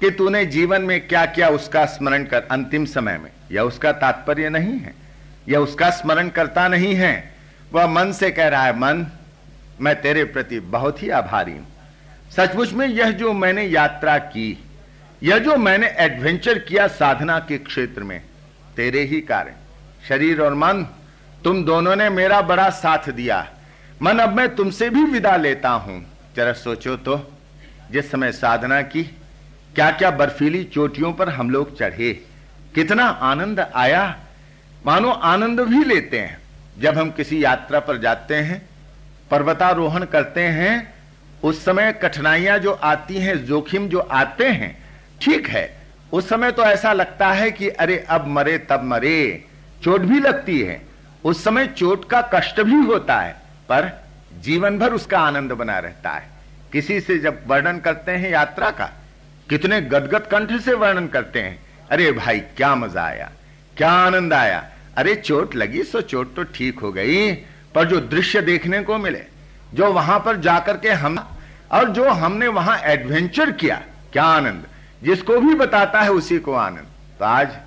कि 0.01 0.09
तूने 0.11 0.45
जीवन 0.45 0.81
में 0.81 1.07
क्या 1.07 1.25
किया 1.25 1.47
उसका 1.49 1.85
स्मरण 1.85 2.23
कर, 2.23 2.47
अंतिम 2.51 2.85
समय 2.85 3.17
में। 3.17 3.31
यह 3.51 3.61
उसका 3.61 3.91
तात्पर्य 3.91 4.49
नहीं 4.49 4.77
है 4.79 4.93
यह 5.49 5.59
उसका 5.59 5.89
स्मरण 5.89 6.29
करता 6.29 6.67
नहीं 6.67 6.93
है, 6.95 7.33
वह 7.73 7.87
मन 7.87 8.11
से 8.11 8.29
कह 8.31 8.47
रहा 8.47 8.63
है, 8.63 8.77
मन, 8.77 9.05
मैं 9.81 10.01
तेरे 10.01 10.23
प्रति 10.23 10.59
बहुत 10.59 11.01
ही 11.03 11.09
आभारी 11.09 11.51
हूँ। 11.51 11.67
सचमुच 12.31 12.73
में 12.73 12.87
यह 12.87 13.11
जो 13.11 13.33
मैंने 13.33 13.63
यात्रा 13.63 14.17
की, 14.17 14.57
यह 15.23 15.37
जो 15.37 15.55
मैंने 15.55 15.87
एडवेंचर 15.97 16.59
किया 16.59 16.87
साधना 16.87 17.37
के 17.39 17.57
क्षेत्र 17.57 18.03
में, 18.03 18.21
तेरे 18.75 19.03
ही 19.03 19.19
कारण। 19.21 19.53
शरीर 20.07 20.41
और 20.41 20.53
मन, 20.53 20.85
तुम 21.43 21.63
दोनों 21.65 21.95
ने 21.95 22.09
मेरा 22.09 22.41
बड़ा 22.41 22.69
साथ 22.69 23.09
दिया। 23.09 23.47
मन, 24.01 24.19
अब 24.19 24.33
मैं 24.33 24.55
तुमसे 24.55 24.89
भी 24.89 25.03
विदा 25.03 25.35
लेता 25.35 25.69
हूँ। 25.69 26.03
जरा 26.35 26.53
सोचो 26.53 26.95
तो 26.95 27.17
जिस 27.91 28.11
समय 28.11 28.31
साधना 28.31 28.81
की 28.81 29.01
क्या 29.75 29.91
क्या 29.91 30.11
बर्फीली 30.11 30.63
चोटियों 30.63 31.13
पर 31.13 31.29
हम 31.29 31.49
लोग 31.49 31.77
चढ़े? 31.77 32.13
कितना 32.75 33.05
आनंद 33.05 33.59
आया। 33.59 34.19
मानो 34.85 35.09
आनंद 35.09 35.59
भी 35.59 35.83
लेते 35.83 36.19
हैं, 36.19 36.37
जब 36.79 36.97
हम 36.97 37.11
किसी 37.11 37.43
यात्रा 37.43 37.79
पर 37.79 37.97
जाते 37.97 38.35
हैं, 38.35 38.69
पर्वतारोहण 39.31 40.05
करते 40.05 40.41
हैं, 40.41 40.93
उस 41.43 41.65
समय 41.65 41.93
कठिनाइयाँ 41.93 42.59
जो 42.59 42.71
आती 42.71 43.17
हैं, 43.17 43.45
जोखिम 43.45 43.87
जो 43.87 43.99
आते 43.99 44.47
हैं, 44.47 44.83
ठीक 45.21 45.47
है, 45.47 45.77
उस 46.13 46.29
समय 46.29 46.51
तो 46.51 46.63
ऐसा 46.63 46.93
लगता 46.93 47.31
है 47.31 47.51
कि 47.51 47.69
अरे, 47.69 48.05
अब 48.09 48.27
मरे, 48.27 48.57
तब 48.57 48.83
मरे, 48.83 49.45
चोट 49.83 50.01
भी 50.01 50.19
लगती 50.19 50.59
है, 50.61 50.81
उस 51.23 51.43
समय 51.43 51.67
चोट 51.67 52.09
का 52.09 52.21
कष्ट 52.33 52.61
भी 52.61 52.75
होता 52.75 53.19
है, 53.19 53.33
पर 53.69 54.05
जीवन 54.41 54.79
भर 54.79 54.93
उसका 54.93 55.19
आनंद 55.19 55.51
बना 55.51 55.79
रहता 55.79 56.09
है। 56.09 56.29
किसी 56.71 56.99
से 56.99 57.17
जब 57.17 57.43
वर्णन 57.47 57.79
करते 57.79 58.11
हैं 58.11 58.29
यात्रा 58.29 58.69
का 58.69 58.91
कितने 59.49 59.79
गदगद 59.81 60.27
कंठ 60.27 60.51
से 60.61 60.73
वर्णन 60.73 61.07
करते 61.07 61.39
हैं। 61.39 61.57
अरे 61.91 62.11
भाई, 62.11 62.39
क्या 62.57 62.73
मज़ा 62.75 63.03
आया, 63.03 63.29
क्या 63.77 63.91
आनंद 63.91 64.33
आया। 64.33 64.63
अरे 64.97 65.15
चोट 65.15 65.55
लगी 65.55 65.83
सो 65.83 66.01
चोट 66.03 66.35
तो 66.35 66.43
ठीक 66.45 66.79
हो 66.79 66.91
गई, 66.91 67.31
पर 67.75 67.85
जो 67.85 67.99
दृश्य 68.01 68.41
देखने 68.41 68.81
को 68.81 68.97
मिले, 68.97 69.23
जो 69.73 69.91
वहाँ 69.93 70.19
पर 70.19 70.37
जाकर 70.41 70.77
के 70.77 70.91
हम, 70.91 71.17
और 71.71 71.89
जो 71.89 72.09
हमने 72.11 72.47
वहाँ 72.49 72.77
एडवेंचर 72.83 73.51
किया, 73.53 73.81
क्या 74.13 74.23
आनंद। 74.25 74.65
जिसको 75.03 75.39
भी 75.39 75.53
बताता 75.55 76.01
है 76.01 76.11
उसी 76.11 76.37
को 76.39 76.53
आनंद। 76.53 76.87
तो 77.19 77.25
आज 77.25 77.57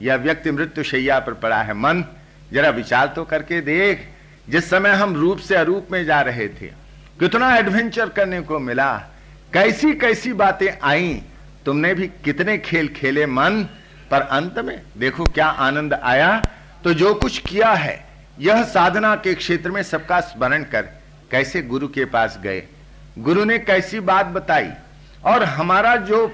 यह 0.00 0.16
व्यक्ति 0.16 0.50
मृत्यु 0.50 0.84
शैया 0.84 1.18
पर 1.18 1.32
पड़ा 1.34 1.60
है 1.62 1.74
मन, 1.74 2.04
जरा 2.52 2.70
विचार 2.70 3.06
तो 3.06 3.24
करके 3.24 3.60
देख, 3.60 4.06
जिस 4.48 4.70
समय 4.70 4.90
हम 4.92 5.14
रूप 5.14 5.38
से 5.38 5.54
अरूप 5.54 5.88
में 5.92 6.04
जा 6.04 6.20
रहे 6.20 6.48
थे, 6.50 6.66
कितना 7.20 7.54
एडवेंचर 7.56 8.08
करने 8.08 8.40
को 8.40 8.58
मिला। 8.58 8.90
कैसी 9.54 9.94
कैसी 9.94 10.32
बातें 10.32 10.78
आई। 10.82 11.22
तुमने 11.66 11.94
भी 11.94 12.06
कितने 12.24 12.58
खेल 12.58 12.88
खेले 12.88 13.26
मन, 13.26 13.68
पर 14.10 14.20
अंत 14.20 14.58
में 14.58 14.82
देखो 14.98 15.24
क्या 15.24 15.46
आनंद 15.46 15.94
आया। 15.94 16.42
तो 16.84 16.92
जो 16.94 17.14
कुछ 17.14 17.38
किया 17.38 17.72
है, 17.72 18.08
यह 18.38 18.62
साधना 18.64 19.16
के 19.16 19.34
क्षेत्र 19.34 19.70
में 19.70 19.82
सबका 19.82 20.20
स्मरण 20.20 20.62
कर, 20.62 20.82
कैसे 21.30 21.62
गुरु 21.62 21.88
के 21.88 22.04
पास 22.04 22.38
गए। 22.42 22.62
गुरु 23.18 23.44
ने 23.44 23.58
कैसी 23.58 24.00
बात 24.00 24.26
बताई, 24.26 24.70
और 25.24 25.44
हमारा 25.44 25.96
जो 25.96 26.26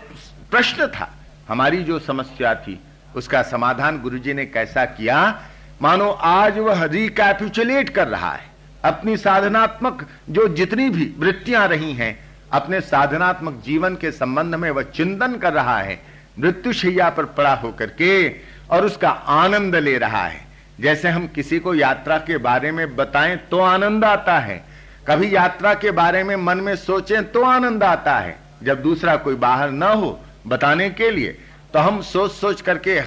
प्रश्न 0.50 0.87
था, 0.87 1.14
हमारी 1.48 1.85
जो 1.85 1.98
समस्या 1.98 2.55
थी, 2.55 2.81
उसका 3.16 3.42
समाधान 3.42 4.03
गुरुजी 4.03 4.35
ने 4.35 4.46
कैसा 4.46 4.85
किया, 4.85 5.40
मानो 5.83 6.11
आज 6.11 6.59
वह 6.59 6.85
रिकैपिचुलेट 6.85 7.88
कर 7.88 8.09
रहा 8.09 8.33
है। 8.33 8.46
अपनी 8.85 9.16
साधनात्मक 9.16 10.09
जो 10.31 10.48
जितनी 10.48 10.90
भी 10.90 11.14
वृत्तियाँ 11.18 11.68
रही 11.68 11.92
हैं 11.92 12.23
अपने 12.54 12.80
साधनात्मक 12.80 13.62
जीवन 13.64 13.94
के 13.96 14.10
संबंध 14.12 14.54
में 14.54 14.70
वह 14.70 14.82
चिंतन 14.90 15.36
कर 15.36 15.52
रहा 15.52 15.78
है, 15.78 16.00
मृत्यु 16.38 16.72
शैया 16.72 17.08
पर 17.10 17.24
पड़ा 17.24 17.54
होकर 17.54 17.90
के 17.92 18.28
और 18.70 18.84
उसका 18.86 19.10
आनंद 19.10 19.76
ले 19.76 19.96
रहा 19.98 20.26
है। 20.26 20.42
जैसे 20.80 21.08
हम 21.08 21.26
किसी 21.26 21.58
को 21.58 21.74
यात्रा 21.74 22.18
के 22.18 22.38
बारे 22.38 22.70
में 22.72 22.94
बताएँ 22.96 23.36
तो 23.50 23.58
आनंद 23.60 24.04
आता 24.04 24.38
है। 24.38 24.62
कभी 25.08 25.34
यात्रा 25.34 25.74
के 25.74 25.90
बारे 25.90 26.22
में 26.24 26.34
मन 26.36 26.58
में 26.58 26.74
सोचें 26.76 27.32
तो 27.32 27.42
आनंद 27.42 27.84
आता 27.84 28.18
है। 28.18 28.36
जब 28.62 28.82
दूसरा 28.82 29.16
कोई 29.16 29.34
बाहर 29.36 29.70
न 29.70 29.82
हो 29.82 30.18
बताने 30.46 30.88
के 30.90 31.10
लिए 31.10 31.38
तो 31.74 31.78
हम 31.78 32.00
सोच 32.02 32.32
सोच 32.32 32.60
करके 32.60 32.98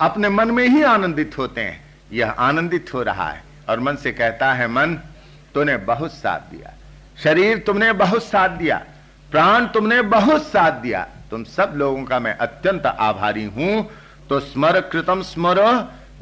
अपने 0.00 0.28
मन 0.28 0.50
में 0.50 0.66
ही 0.68 0.82
आनंदित 0.82 1.38
होते 1.38 1.60
हैं। 1.60 1.82
यह 2.12 2.30
आनंदित 2.30 2.94
हो 2.94 3.02
रहा 3.02 3.28
है 3.30 3.42
और 3.68 3.80
मन 3.80 3.96
से 3.96 4.12
कहता 4.12 4.52
है, 4.52 4.68
मन, 4.68 4.98
तूने 5.54 5.76
बहुत 5.76 6.12
साथ 6.12 6.50
दिया। 6.50 6.73
शरीर 7.18 7.58
तुमने 7.58 7.92
बहुत 7.92 8.24
साथ 8.24 8.48
दिया, 8.48 8.76
प्राण 9.30 9.66
तुमने 9.66 10.00
बहुत 10.02 10.42
साथ 10.42 10.80
दिया। 10.80 11.06
तुम 11.30 11.44
सब 11.44 11.72
लोगों 11.76 12.02
का 12.04 12.18
मैं 12.18 12.36
अत्यंत 12.36 12.86
आभारी 12.86 13.44
हूँ। 13.46 13.90
तो 14.28 14.40
स्मर 14.40 14.80
कृतम 14.82 15.22
स्मर, 15.22 15.60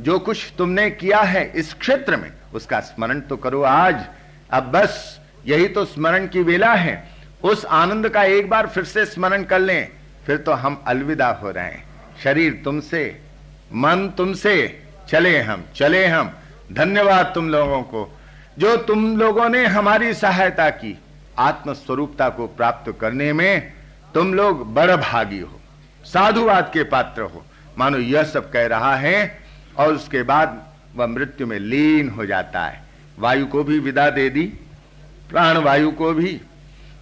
जो 0.01 0.19
कुछ 0.19 0.53
तुमने 0.59 0.91
किया 0.91 1.21
है 1.21 1.45
इस 1.57 1.73
क्षेत्र 1.75 2.17
में, 2.17 2.31
उसका 2.55 2.81
स्मरण 2.81 3.21
तो 3.21 3.37
करो 3.37 3.63
आज। 3.63 4.05
अब 4.51 4.71
बस, 4.73 5.21
यही 5.47 5.69
तो 5.69 5.85
स्मरण 5.85 6.27
की 6.27 6.43
वेला 6.43 6.73
है। 6.75 6.95
उस 7.43 7.65
आनंद 7.65 8.09
का 8.09 8.23
एक 8.25 8.49
बार 8.51 8.67
फिर 8.67 8.85
से 8.85 9.05
स्मरण 9.07 9.45
कर 9.45 9.61
लें, 9.61 9.89
फिर 10.27 10.37
तो 10.37 10.53
हम 10.53 10.83
अलविदा 10.87 11.29
हो 11.33 11.51
रहे 11.51 11.65
हैं। 11.65 11.85
शरीर 12.25 12.61
तुमसे, 12.65 13.05
मन 13.73 14.09
तुमसे, 14.17 14.83
चले 15.09 15.39
हम 15.39 15.65
चले 15.77 16.07
हम। 16.07 16.33
धन्यवाद 16.73 17.33
तुम 17.35 17.49
लोगों 17.49 17.83
को। 17.83 18.09
जो 18.59 18.77
तुम 18.79 19.17
लोगों 19.17 19.49
ने 19.49 19.65
हमारी 19.67 20.13
सहायता 20.15 20.69
की, 20.71 20.99
आत्मस्वरूपता 21.39 22.29
को 22.29 22.47
प्राप्त 22.47 22.93
करने 23.01 23.33
में 23.33 23.73
तुम 24.15 24.35
लोग 24.35 24.73
बड़ 24.75 24.97
भागी 24.97 25.39
हो, 25.39 25.61
साधुवाद 26.05 26.71
के 26.75 26.83
पात्र 26.85 27.23
हो। 27.23 27.45
मानो 27.79 27.99
यह 27.99 28.23
सब 28.23 28.51
कह 28.51 28.67
रहा 28.67 28.95
है 28.97 29.39
और 29.79 29.95
उसके 29.95 30.23
बाद 30.23 30.63
वह 30.97 31.07
मृत्यु 31.07 31.47
में 31.47 31.59
लीन 31.59 32.09
हो 32.09 32.27
जाता 32.27 32.65
है। 32.65 32.83
वायु 33.19 33.47
को 33.47 33.63
भी 33.65 33.79
विदा 33.79 34.09
दे 34.11 34.29
दी 34.31 34.43
प्राण 35.31 35.59
वायु 35.59 35.91
को 35.91 36.13
भी, 36.13 36.41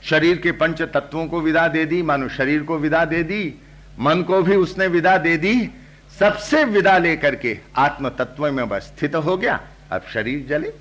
शरीर 0.05 0.37
के 0.37 0.53
पंच 0.53 0.83
तत्वों 0.83 1.27
को 1.27 1.41
विदा 1.41 1.67
दे 1.69 1.85
दी, 1.85 2.03
मानो 2.03 2.29
शरीर 2.29 2.63
को 2.63 2.77
विदा 2.79 3.05
दे 3.05 3.23
दी, 3.23 3.55
मन 3.99 4.23
को 4.23 4.43
भी 4.43 4.57
उसने 4.57 4.87
विदा 4.87 5.17
दे 5.19 5.37
दी, 5.37 5.71
सबसे 6.19 6.63
विदा 6.65 6.97
लेकर 6.99 7.35
के 7.35 7.59
आत्म 7.77 8.09
तत्व 8.09 8.51
में 8.53 8.63
वह 8.63 8.79
स्थित 8.79 9.15
हो 9.17 9.37
गया। 9.37 9.61
अब 9.93 10.03
शरीर 10.15 10.47
जले। 10.49 10.73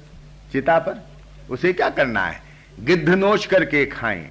चिता 0.52 0.78
पर? 0.80 1.04
उसे 1.50 1.74
क्या 1.74 1.90
करना 1.90 2.26
है? 2.26 2.42
गिद्ध 2.80 3.10
नोच 3.10 3.46
करके 3.46 3.86
खाएँ, 3.86 4.30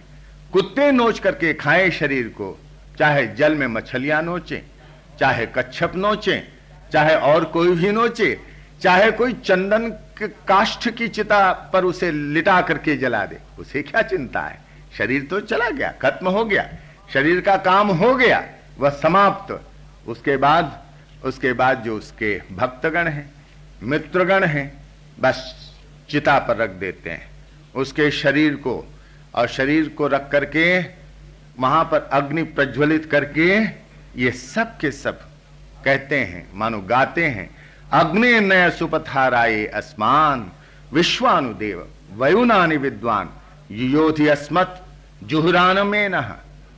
कुत्ते 0.52 0.90
नोच 0.92 1.18
करके 1.18 1.52
खाएँ 1.54 1.90
शरीर 1.90 2.28
को, 2.28 2.58
चाहे 2.98 3.26
जल 3.28 3.54
में 3.54 3.66
मछलियाँ 3.66 4.22
नोचे, 4.22 4.62
चाहे 5.20 5.46
कच्छप 5.46 5.92
नोचे, 5.96 6.42
चाहे 6.92 7.14
और 7.14 7.44
कोई 7.44 7.74
भी 7.76 7.90
नोचे, 7.92 8.38
चाहे 8.82 9.10
कोई 9.10 9.32
चंदन 9.32 9.88
काष्ठ 10.22 10.88
की 10.88 11.08
चिता 11.08 11.52
पर 11.72 11.84
उसे 11.84 12.10
लिटा 12.10 12.60
करके 12.60 12.96
जला 12.96 13.24
दे। 13.26 13.38
उसे 13.58 13.82
क्या 13.82 14.02
चिंता 14.02 14.40
है? 14.40 14.58
शरीर 14.98 15.22
तो 15.22 15.40
चला 15.40 15.68
गया, 15.70 15.92
खत्म 16.02 16.28
हो 16.28 16.44
गया, 16.44 16.68
शरीर 17.12 17.40
का 17.40 17.56
काम 17.56 17.88
हो 17.88 18.14
गया, 18.14 18.44
वह 18.78 18.90
समाप्त। 18.92 19.60
उसके 20.08 20.36
बाद 20.36 20.82
उसके 21.24 21.52
बाद 21.52 21.82
जो 21.82 21.96
उसके 21.96 22.40
भक्तगण 22.52 23.08
हैं, 23.08 23.30
मित्रगण 23.82 24.44
हैं, 24.44 24.72
बस 25.20 25.67
चिता 26.10 26.38
पर 26.38 26.56
रख 26.56 26.70
देते 26.70 27.10
हैं। 27.10 27.30
उसके 27.74 28.10
शरीर 28.10 28.54
को, 28.54 28.94
और 29.34 29.48
शरीर 29.48 29.88
को 29.88 30.06
रख 30.06 30.30
करके, 30.30 30.80
वहाँ 31.58 31.84
पर 31.84 32.08
अग्नि 32.12 32.42
प्रज्वलित 32.42 33.04
करके, 33.04 33.58
ये 34.22 34.30
सब 34.30 34.78
के 34.78 34.90
सब 34.90 35.20
कहते 35.84 36.20
हैं, 36.20 36.48
मानो 36.54 36.80
गाते 36.80 37.26
हैं। 37.26 37.50
अग्नि 37.92 38.40
नय 38.40 38.70
सुपथाराये 38.70 39.66
अस्मान, 39.66 40.52
विश्वानुदेव, 40.92 41.88
वयुनानि 42.14 42.76
विद्वान 42.76 43.30
योधि 43.70 44.26
अस्मत 44.26 44.84
जुहरान 45.24 45.86
में 45.86 46.08
न 46.08 46.20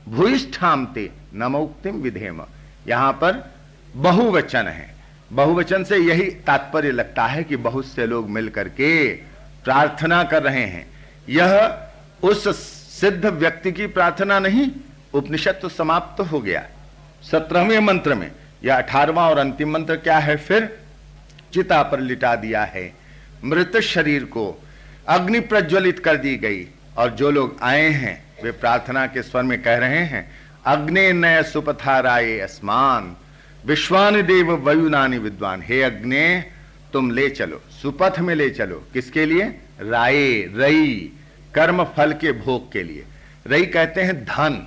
भूष्ठामते 0.08 1.10
नमोक्तिम 1.34 1.94
विधेम। 1.94 2.42
यहाँ 2.88 3.12
पर 3.12 3.52
बहुवचन 3.96 4.66
है। 4.66 4.94
बहुवचन 5.32 5.84
से 5.84 5.96
यही 5.96 6.30
तात्पर्य 6.46 6.90
लगता 6.90 7.24
है 7.26 7.42
कि 7.44 7.56
बहुत 7.56 7.86
से 7.86 8.06
लोग 8.06 8.30
मिलकर 8.30 8.68
के 8.68 9.08
प्रार्थना 9.64 10.22
कर 10.24 10.42
रहे 10.42 10.64
हैं। 10.64 10.86
यह 11.28 11.80
उस 12.22 12.48
सिद्ध 13.00 13.26
व्यक्ति 13.26 13.72
की 13.72 13.86
प्रार्थना 13.86 14.38
नहीं, 14.38 14.70
उपनिषद 15.14 15.58
तो 15.62 15.68
समाप्त 15.68 16.18
तो 16.18 16.24
हो 16.24 16.40
गया। 16.40 16.64
सत्रहवें 17.22 17.78
मंत्र 17.78 18.14
में 18.14 18.30
यह 18.64 18.76
अठारवा 18.76 19.28
और 19.28 19.38
अंतिम 19.38 19.70
मंत्र 19.70 19.96
क्या 19.96 20.18
है 20.18 20.36
फिर? 20.36 20.78
चिता 21.52 21.82
पर 21.82 22.00
लिटा 22.00 22.34
दिया 22.36 22.64
है। 22.64 22.92
मृत 23.44 23.76
शरीर 23.76 24.24
को 24.24 24.62
अग्नि 25.08 25.40
प्रज्वलित 25.40 25.98
कर 25.98 26.16
दी 26.16 26.36
गई, 26.36 26.66
और 26.98 27.10
जो 27.10 27.30
लोग 27.30 27.56
आए 27.62 27.88
हैं, 27.88 28.22
वे 28.44 28.50
प्रार्थना 28.50 29.06
के 29.06 29.22
स्वर 29.22 29.42
में 29.42 29.62
कह 29.62 29.76
रहे 29.76 30.02
हैं, 30.04 30.30
अग्नि 30.66 31.12
नय 31.12 31.42
सुपथाराय 31.42 32.38
अस्मान। 32.38 33.16
विश्वान 33.66 34.22
देव 34.22 34.52
वयुनानी 34.52 35.18
विद्वान। 35.18 35.62
हे 35.62 35.82
अग्नि, 35.82 36.42
तुम 36.92 37.10
ले 37.10 37.30
चलो। 37.30 37.62
सुपथ 37.82 38.18
में 38.18 38.34
ले 38.34 38.50
चलो। 38.50 38.84
किसके 38.92 39.26
लिए? 39.26 39.42
राय, 39.80 40.32
रई, 40.32 41.12
कर्म 41.54 41.84
फल 41.84 42.12
के 42.12 42.32
भोग 42.32 42.72
के 42.72 42.82
लिए। 42.82 43.04
रई 43.46 43.66
कहते 43.66 44.00
हैं 44.00 44.24
धन। 44.24 44.66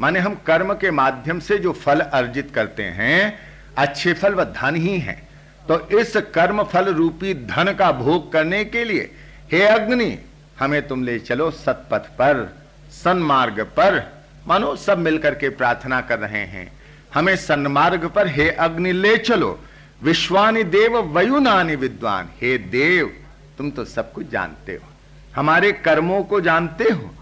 माने 0.00 0.18
हम 0.18 0.34
कर्म 0.34 0.74
के 0.74 0.90
माध्यम 0.90 1.38
से 1.38 1.58
जो 1.58 1.72
फल 1.72 2.00
अर्जित 2.00 2.50
करते 2.54 2.82
हैं, 2.82 3.38
अच्छे 3.78 4.12
फल 4.12 4.34
व 4.34 4.44
धन 4.44 4.74
ही 4.74 4.98
है। 4.98 5.28
तो 5.68 6.00
इस 6.00 6.16
कर्म 6.16 6.62
फल 6.62 6.94
रूपी 6.94 7.34
धन 7.34 7.76
का 7.78 7.92
भोग 7.92 8.32
करने 8.32 8.64
के 8.64 8.84
लिए, 8.84 9.10
हे 9.52 9.62
अग्नि, 9.62 10.18
हमें 10.60 10.88
तुम 10.88 11.04
ले 11.04 11.18
चलो 11.18 11.50
सतपथ 11.50 11.98
पर, 11.98 12.56
सन्मार्ग 12.90 13.60
पर। 13.60 14.22
मानो 14.46 14.76
सब 14.76 14.98
मिलकर 14.98 15.34
के 15.34 15.48
प्रार्थना 15.48 16.00
कर 16.00 16.18
रहे 16.18 16.44
हैं। 16.44 16.79
हमें 17.14 17.36
सन्मार्ग 17.36 18.04
पर 18.04 18.28
हे 18.28 18.50
अग्नि 18.50 18.92
ले 18.92 19.16
चलो। 19.16 19.60
विश्वानी 20.02 20.64
देव, 20.64 20.98
वयुनानी 20.98 21.74
विद्वान। 21.74 22.28
हे 22.42 22.58
देव, 22.58 23.16
तुम 23.58 23.70
तो 23.70 23.84
सब 23.84 24.12
कुछ 24.12 24.30
जानते 24.30 24.72
हो। 24.72 24.88
हमारे 25.36 25.72
कर्मों 25.72 26.22
को 26.22 26.40
जानते 26.40 26.84
हो। 26.84 27.14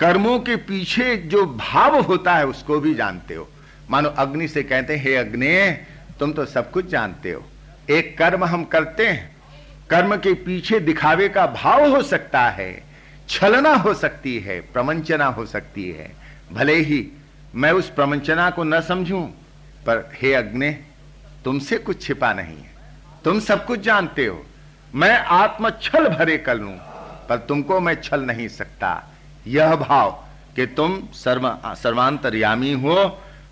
कर्मों 0.00 0.38
के 0.38 0.56
पीछे 0.56 1.16
जो 1.16 1.46
भाव 1.46 2.00
होता 2.00 2.34
है, 2.34 2.46
उसको 2.46 2.80
भी 2.80 2.94
जानते 2.94 3.34
हो। 3.34 3.48
मानो 3.90 4.08
अग्नि 4.08 4.48
से 4.48 4.62
कहते 4.62 4.96
हैं, 4.96 5.04
हे 5.04 5.16
अग्नि, 5.16 5.78
तुम 6.20 6.32
तो 6.32 6.46
सब 6.46 6.70
कुछ 6.70 6.86
जानते 6.86 7.30
हो। 7.30 7.44
एक 7.90 8.18
कर्म 8.18 8.44
हम 8.44 8.64
करते 8.64 9.06
हैं। 9.06 9.36
कर्म 9.90 10.16
के 10.16 10.34
पीछे 10.34 10.80
दिखावे 10.80 11.28
का 11.28 11.46
भाव 11.46 11.96
हो 11.96 12.02
सकता 12.02 12.40
है, 12.40 12.84
छलना 13.28 13.74
हो 13.74 13.94
सकती 13.94 14.38
है, 14.38 14.60
प्रवंचना 14.60 15.26
हो 15.26 15.46
सकती 15.46 15.90
है। 15.90 16.12
भले 16.52 16.74
ही 16.74 17.08
मैं 17.54 17.72
उस 17.72 17.90
प्रवंचना 17.90 18.50
को 18.50 18.64
न 18.64 18.80
समझूं, 18.80 19.22
पर 19.86 20.10
हे 20.14 20.32
अग्नि, 20.34 20.70
तुमसे 21.44 21.78
कुछ 21.78 22.02
छिपा 22.02 22.32
नहीं 22.32 22.56
है। 22.56 22.72
तुम 23.24 23.40
सब 23.40 23.64
कुछ 23.66 23.80
जानते 23.80 24.26
हो। 24.26 24.44
मैं 24.94 25.18
आत्म 25.18 25.70
छल 25.82 26.08
भरे 26.08 26.36
कर 26.38 26.56
लू 26.56 26.70
पर 27.28 27.44
तुमको 27.48 27.80
मैं 27.80 27.94
छल 28.02 28.20
नहीं 28.20 28.48
सकता। 28.48 28.90
यह 29.46 29.74
भाव 29.76 30.10
कि 30.56 30.66
तुम 30.66 31.02
सर्व, 31.14 31.58
सर्वांतरयामी 31.66 32.72
हो, 32.72 33.04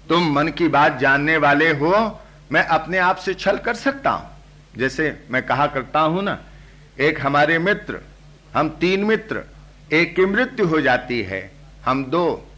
तुम 0.09 0.33
मन 0.33 0.49
की 0.49 0.69
बात 0.69 0.99
जानने 0.99 1.37
वाले 1.37 1.71
हो, 1.71 2.21
मैं 2.53 2.65
अपने 2.67 2.99
आप 2.99 3.17
से 3.17 3.35
छल 3.35 3.57
कर 3.57 3.75
सकता 3.75 4.11
हूँ। 4.11 4.31
जैसे 4.77 5.27
मैं 5.31 5.43
कहा 5.47 5.67
करता 5.67 6.01
हूँ 6.01 6.23
ना, 6.23 6.39
एक 7.01 7.21
हमारे 7.27 7.59
मित्र, 7.59 8.01
हम 8.57 8.69
तीन 8.81 9.05
मित्र, 9.05 9.43
एक 9.93 10.15
की 10.17 10.27
मृत्यु 10.27 10.67
हो 10.67 10.81
जाती 10.81 11.23
है, 11.23 11.51
हम 11.85 12.05
दो 12.05 12.52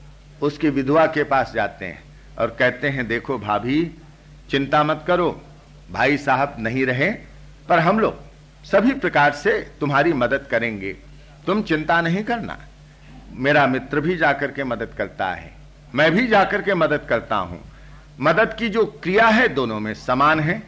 उसकी 0.45 0.69
विधवा 0.69 1.07
के 1.07 1.25
पास 1.25 1.53
जाते 1.55 1.85
हैं 1.85 2.03
और 2.39 2.57
कहते 2.59 2.89
हैं, 2.89 3.07
देखो 3.09 3.39
भाभी, 3.39 3.91
चिंता 4.51 4.85
मत 4.85 5.05
करो, 5.07 5.43
भाई 5.93 6.17
साहब 6.19 6.57
नहीं 6.59 6.87
रहे, 6.87 7.11
पर 7.69 7.79
हम 7.79 7.99
लोग 7.99 8.23
सभी 8.65 8.93
प्रकार 8.93 9.33
से 9.33 9.53
तुम्हारी 9.81 10.13
मदद 10.13 10.47
करेंगे। 10.51 10.93
तुम 11.47 11.63
चिंता 11.63 12.01
नहीं 12.01 12.25
करना। 12.25 12.59
मेरा 13.33 13.67
मित्र 13.67 14.01
भी 14.01 14.17
जाकर 14.17 14.51
के 14.51 14.65
मदद 14.65 14.95
करता 14.99 15.27
है। 15.35 15.53
मैं 15.95 16.11
भी 16.13 16.27
जाकर 16.27 16.63
के 16.63 16.75
मदद 16.75 17.07
करता 17.09 17.37
हूँ। 17.37 17.61
मदद 18.21 18.55
की 18.55 18.69
जो 18.69 18.85
क्रिया 19.03 19.27
है 19.29 19.49
दोनों 19.49 19.81
में 19.81 19.95
समान 19.95 20.41
है, 20.41 20.59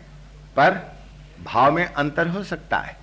पर 0.57 0.97
भाव 1.45 1.73
में 1.73 1.85
अंतर 1.85 2.29
हो 2.29 2.43
सकता 2.43 2.79
है। 2.79 2.97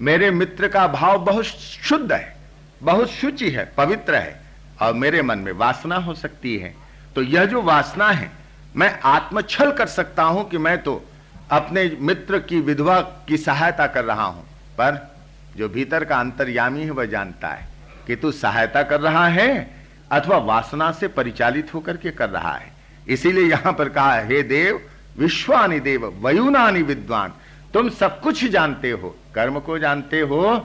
मेरे 0.00 0.30
मित्र 0.30 0.68
का 0.68 0.86
भाव 0.88 1.18
बहुत 1.18 1.44
शुद्ध 1.44 2.12
है, 2.12 2.36
बहुत 2.82 3.10
शुचि 3.10 3.50
है, 3.50 3.72
पवित्र 3.76 4.14
है। 4.14 4.45
और 4.82 4.94
मेरे 4.94 5.22
मन 5.22 5.38
में 5.38 5.52
वासना 5.52 5.96
हो 5.96 6.14
सकती 6.14 6.56
है। 6.56 6.74
तो 7.14 7.22
यह 7.22 7.44
जो 7.44 7.62
वासना 7.62 8.10
है, 8.10 8.30
मैं 8.76 8.98
आत्मछल 9.00 9.72
कर 9.72 9.86
सकता 9.86 10.22
हूँ 10.22 10.48
कि 10.48 10.58
मैं 10.58 10.82
तो 10.82 11.02
अपने 11.50 11.96
मित्र 12.00 12.38
की 12.38 12.60
विधवा 12.60 13.00
की 13.00 13.36
सहायता 13.36 13.86
कर 13.86 14.04
रहा 14.04 14.24
हूँ। 14.24 14.44
पर 14.78 15.16
जो 15.56 15.68
भीतर 15.68 16.04
का 16.04 16.16
अंतर्यामी 16.16 16.82
है, 16.82 16.90
वह 16.90 17.04
जानता 17.04 17.48
है 17.48 17.68
कि 18.06 18.16
तू 18.16 18.32
सहायता 18.32 18.82
कर 18.82 19.00
रहा 19.00 19.26
है 19.28 19.76
अथवा 20.12 20.36
वासना 20.38 20.90
से 20.92 21.08
परिचालित 21.08 21.74
होकर 21.74 21.96
के 21.96 22.10
कर 22.10 22.30
रहा 22.30 22.52
है। 22.52 22.72
इसीलिए 23.08 23.48
यहाँ 23.50 23.72
पर 23.72 23.88
कहा 23.88 24.18
हे 24.20 24.42
देव, 24.42 24.80
विश्वानी 25.18 25.80
देव, 25.80 26.06
वयुनानी 26.20 26.82
विद्वान, 26.82 27.32
तुम 27.74 27.88
सब 27.88 28.20
कुछ 28.20 28.44
जानते 28.44 28.90
हो, 28.90 29.16
कर्म 29.34 29.58
को 29.60 29.78
जानते 29.78 30.20
हो। 30.20 30.56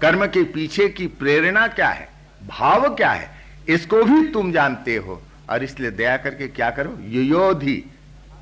कर्म 0.00 0.26
के 0.26 0.42
पीछे 0.44 0.88
की 0.88 1.06
प्रेरणा 1.06 1.66
क्या 1.68 1.88
है? 1.88 2.08
भाव 2.48 2.94
क्या 2.94 3.10
है? 3.10 3.39
इसको 3.70 4.02
भी 4.04 4.26
तुम 4.28 4.52
जानते 4.52 4.96
हो। 4.96 5.22
और 5.50 5.64
इसलिए 5.64 5.90
दया 5.90 6.16
करके 6.16 6.48
क्या 6.48 6.70
करो? 6.70 6.98
युयोधि, 7.02 7.84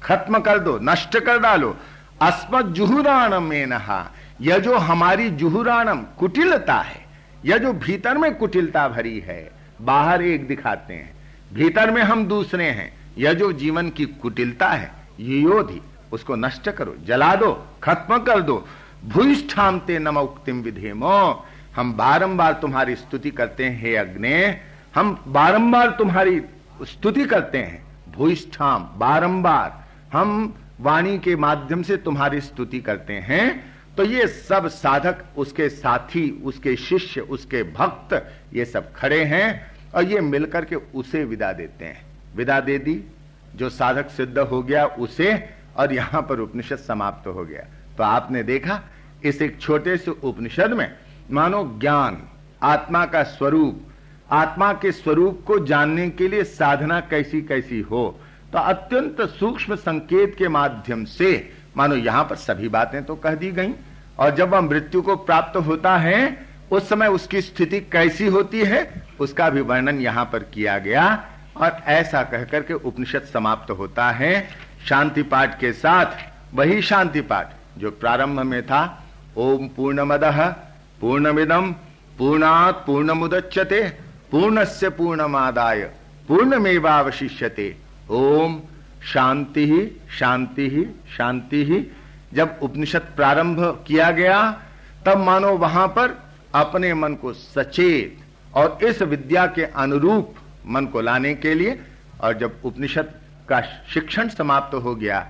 खत्म 0.03 0.39
कर 0.39 0.59
दो, 0.59 0.79
नष्ट 0.83 1.19
कर 1.19 1.39
डालो। 1.39 1.77
अस्मत 2.23 2.65
जुहुराणम 2.65 3.43
में 3.43 3.67
नहा 3.67 4.13
यह 4.41 4.59
जो 4.59 4.77
हमारी 4.79 5.31
जुहुराणम 5.31 6.03
कुटिलता 6.19 6.75
है। 6.75 7.07
यह 7.45 7.59
जो 7.59 7.73
भीतर 7.73 8.19
में 8.19 8.35
कुटिलता 8.35 8.89
भरी 8.89 9.19
है। 9.21 9.51
बाहर 9.81 10.23
एक 10.23 10.47
दिखाते 10.49 10.95
हैं, 10.95 11.13
भीतर 11.55 11.91
में 11.91 12.03
हम 12.03 12.27
दूसरे 12.27 12.65
हैं। 12.65 12.93
यह 13.19 13.33
जो 13.33 13.53
जीवन 13.53 13.91
की 13.91 14.05
कुटिलता 14.05 14.69
है। 14.69 14.93
युयोधि, 15.21 15.81
उसको 16.13 16.37
नष्ट 16.37 16.71
करो, 16.71 16.95
जला 17.05 17.35
दो, 17.35 17.67
खत्म 17.83 18.19
कर 18.19 18.41
दो। 18.41 18.67
भूष्ठामते 19.05 19.99
नम 19.99 20.17
उक्तिम 20.17 20.61
विधेमो। 20.61 21.47
हम 21.77 21.93
बारंबार 21.93 22.53
तुम्हारी 22.53 22.97
स्तुति 22.97 23.31
करते 23.31 23.65
हैं, 23.65 23.81
हे 23.83 23.97
अग्ने। 23.97 24.61
हम 24.95 25.25
बारंबार 25.27 25.91
तुम्हारी 25.91 26.43
स्तुति 26.83 27.25
करते 27.25 27.59
हैं। 27.59 27.87
भूष्ठाम 28.13 28.91
बारंबार। 28.97 29.85
हम 30.13 30.55
वाणी 30.81 31.19
के 31.19 31.37
माध्यम 31.37 31.83
से 31.83 31.97
तुम्हारी 31.97 32.41
स्तुति 32.41 32.81
करते 32.81 33.13
हैं। 33.13 33.73
तो 33.97 34.05
ये 34.05 34.27
सब 34.27 34.69
साधक, 34.69 35.25
उसके 35.37 35.69
साथी, 35.69 36.43
उसके 36.45 36.77
शिष्य, 36.77 37.21
उसके 37.21 37.63
भक्त, 37.63 38.33
ये 38.55 38.65
सब 38.65 38.93
खड़े 38.93 39.25
हैं 39.25 39.73
और 39.95 40.05
ये 40.05 40.21
मिलकर 40.21 40.65
के 40.65 40.77
उसे 40.77 41.25
विदा 41.25 41.53
देते 41.53 41.85
हैं। 41.85 42.07
विदा 42.37 42.61
दे 42.61 42.79
दी। 42.79 43.05
जो 43.57 43.71
साधक 43.71 44.09
सिद्ध 44.09 44.39
हो 44.39 44.63
गया 44.63 44.87
उसे 44.87 45.51
और 45.77 45.93
यहाँ 45.93 46.23
पर 46.23 46.41
उपनिषद 46.41 46.77
समाप्त 46.77 47.27
हो 47.27 47.45
गया। 47.45 47.63
तो 47.97 48.03
आपने 48.03 48.43
देखा, 48.43 48.83
इस 49.25 49.43
एक 49.43 49.61
छोटे 49.61 49.97
से 49.97 50.11
उपनिषद 50.11 50.73
में 50.73 50.95
मानो 51.31 51.79
ज्ञान, 51.81 52.23
आत्मा 52.63 53.07
का 53.07 53.23
स्वरूप 53.23 53.88
आत्मा 54.31 54.73
के 54.73 54.93
स्वरूप 54.93 55.43
को 55.47 55.59
जानने 55.67 56.09
के 56.11 56.29
लिए 56.29 56.45
साधना 56.45 57.01
कैसी 57.01 57.41
कैसी 57.43 57.81
हो 57.81 58.09
तो 58.53 58.59
अत्यंत 58.61 59.21
सूक्ष्म 59.31 59.77
संकेत 59.77 60.35
के 60.39 60.49
माध्यम 60.49 61.05
से, 61.05 61.51
मानो 61.77 61.97
यहाँ 61.97 62.25
पर 62.25 62.37
सभी 62.37 62.69
बातें 62.69 63.03
तो 63.05 63.15
कह 63.17 63.35
दी 63.35 63.51
गई, 63.51 63.73
और 64.19 64.35
जब 64.37 64.51
वह 64.51 64.61
मृत्यु 64.61 65.03
को 65.03 65.17
प्राप्त 65.17 65.57
होता 65.57 65.97
है, 65.97 66.47
उस 66.73 66.89
समय 66.89 67.09
उसकी 67.09 67.41
स्थिति 67.41 67.81
कैसी 67.83 68.27
होती 68.27 68.61
है, 68.61 68.81
उसका 69.21 69.49
भी 69.51 69.61
वर्णन 69.63 70.01
यहाँ 70.01 70.25
पर 70.25 70.43
किया 70.55 70.79
गया, 70.79 71.05
और 71.57 71.83
ऐसा 71.89 72.23
कहकर 72.23 72.63
के 72.63 72.75
उपनिषद 72.75 73.29
समाप्त 73.33 73.71
होता 73.71 74.11
है, 74.13 74.49
शांति 74.89 75.23
पाठ 75.25 75.59
के 75.61 75.73
साथ, 75.75 76.17
वही 76.55 76.83
शांति 76.83 77.21
पाठ, 77.23 77.55
जो 77.79 77.91
प्रारंभ 77.91 78.41
में 78.41 78.63
था, 78.63 78.83
ओम 79.37 79.69
पूर्णमद 79.69 80.25
पूर्णमिदम 81.01 81.73
पूर्णात 82.19 82.83
पूर्णमुदच्यते 82.87 83.83
पूर्णस्य 84.31 84.89
पूर्णमादाय, 84.91 85.83
पूर्णमेवावशिष्यते। 86.29 87.75
ओम 88.11 88.61
शांति 89.03 89.65
ही 89.67 89.81
शांति 90.19 90.69
ही 90.71 90.85
शांति 91.17 91.65
ही 91.65 91.87
जब 92.35 92.59
उपनिषद 92.63 93.03
प्रारंभ 93.17 93.61
किया 93.87 94.11
गया, 94.11 94.41
तब 95.07 95.19
मानो 95.19 95.57
वहाँ 95.57 95.87
पर 95.89 96.19
अपने 96.55 96.93
मन 96.95 97.15
को 97.15 97.33
सचेत 97.33 98.57
और 98.57 98.79
इस 98.85 99.03
विद्या 99.03 99.47
के 99.47 99.65
अनुरूप 99.65 100.35
मन 100.67 100.87
को 100.87 101.01
लाने 101.01 101.35
के 101.35 101.55
लिए 101.55 101.79
और 102.21 102.39
जब 102.39 102.61
उपनिषद 102.65 103.15
का 103.49 103.61
शिक्षण 103.95 104.29
समाप्त 104.29 104.75
हो 104.75 104.95
गया, 104.95 105.21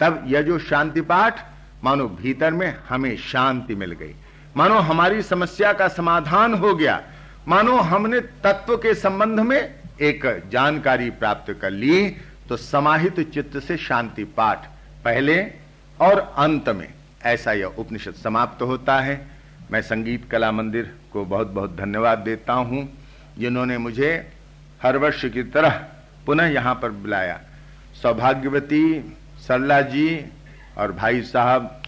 तब 0.00 0.24
यह 0.26 0.42
जो 0.42 0.58
शांति 0.58 1.00
पाठ 1.00 1.44
मानो 1.84 2.08
भीतर 2.20 2.52
में 2.52 2.74
हमें 2.88 3.16
शांति 3.16 3.74
मिल 3.74 3.92
गई। 3.92 4.14
मानो 4.56 4.78
हमारी 4.80 5.22
समस्या 5.22 5.72
का 5.72 5.88
समाधान 5.88 6.54
हो 6.54 6.74
गया 6.74 7.00
मानो 7.46 7.76
हमने 7.78 8.20
तत्व 8.44 8.76
के 8.76 8.92
संबंध 8.94 9.40
में 9.40 9.58
एक 10.02 10.24
जानकारी 10.52 11.10
प्राप्त 11.12 11.52
कर 11.52 11.70
ली 11.70 12.08
तो 12.48 12.56
समाहित 12.56 13.20
चित्त 13.30 13.58
से 13.58 13.76
शांति 13.76 14.24
पाठ 14.36 14.66
पहले 15.04 15.36
और 15.98 16.18
अंत 16.38 16.68
में, 16.68 16.88
ऐसा 17.24 17.52
यह 17.52 17.74
उपनिषद 17.78 18.14
समाप्त 18.14 18.62
होता 18.62 18.98
है। 19.00 19.20
मैं 19.70 19.82
संगीत 19.82 20.28
कला 20.30 20.50
मंदिर 20.52 20.92
को 21.12 21.24
बहुत 21.24 21.48
बहुत 21.48 21.76
धन्यवाद 21.76 22.18
देता 22.20 22.52
हूँ, 22.52 22.88
जिन्होंने 23.38 23.78
मुझे 23.78 24.10
हर 24.82 24.96
वर्ष 24.96 25.24
की 25.24 25.42
तरह 25.44 25.78
पुनः 26.26 26.46
यहाँ 26.48 26.74
पर 26.74 26.90
बुलाया। 26.90 27.40
सौभाग्यवती, 28.02 29.14
सरला 29.38 29.80
जी 29.82 30.24
और 30.78 30.92
भाई 30.92 31.22
साहब, 31.22 31.82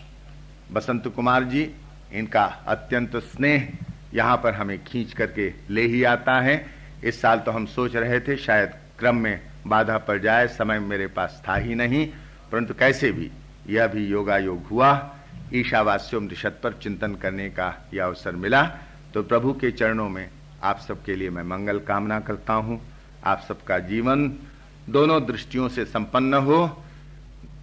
बसंत 0.72 1.08
कुमार 1.08 1.44
जी, 1.44 1.70
इनका 2.12 2.44
अत्यंत 2.68 3.16
स्नेह 3.24 3.68
यहाँ 4.14 4.36
पर 4.36 4.54
हमें 4.54 4.84
खींच 4.84 5.12
करके 5.12 5.52
ले 5.70 5.82
ही 5.82 6.04
आता 6.04 6.40
है। 6.40 6.66
इस 7.04 7.20
साल 7.20 7.38
तो 7.38 7.50
हम 7.50 7.66
सोच 7.66 7.96
रहे 7.96 8.20
थे, 8.20 8.36
शायद 8.36 8.70
क्रम 8.98 9.16
में 9.16 9.40
बाधा 9.66 9.98
पड़ 9.98 10.18
जाए, 10.18 10.46
समय 10.46 10.78
मेरे 10.78 11.06
पास 11.06 11.42
था 11.48 11.56
ही 11.56 11.74
नहीं। 11.74 12.06
परंतु 12.52 12.74
कैसे 12.74 13.12
भी, 13.12 13.30
यह 13.68 13.86
भी 13.86 14.06
योगा 14.06 14.36
योग 14.36 14.66
हुआ 14.66 15.14
ईशावास्योम 15.54 16.28
रिषद 16.28 16.58
पर 16.62 16.72
चिंतन 16.72 17.14
करने 17.14 17.48
का 17.50 17.88
यह 17.94 18.04
अवसर 18.04 18.32
मिला। 18.32 18.62
तो 19.14 19.22
प्रभु 19.22 19.52
के 19.52 19.70
चरणों 19.70 20.08
में 20.08 20.28
आप 20.62 20.78
सबके 20.78 21.16
लिए 21.16 21.30
मैं 21.30 21.42
मंगल 21.42 21.78
कामना 21.78 22.20
करता 22.20 22.52
हूँ। 22.52 22.80
आप 23.24 23.44
सबका 23.48 23.78
जीवन 23.78 24.32
दोनों 24.88 25.26
दृष्टियों 25.26 25.68
से 25.68 25.84
संपन्न 25.84 26.34
हो, 26.34 26.84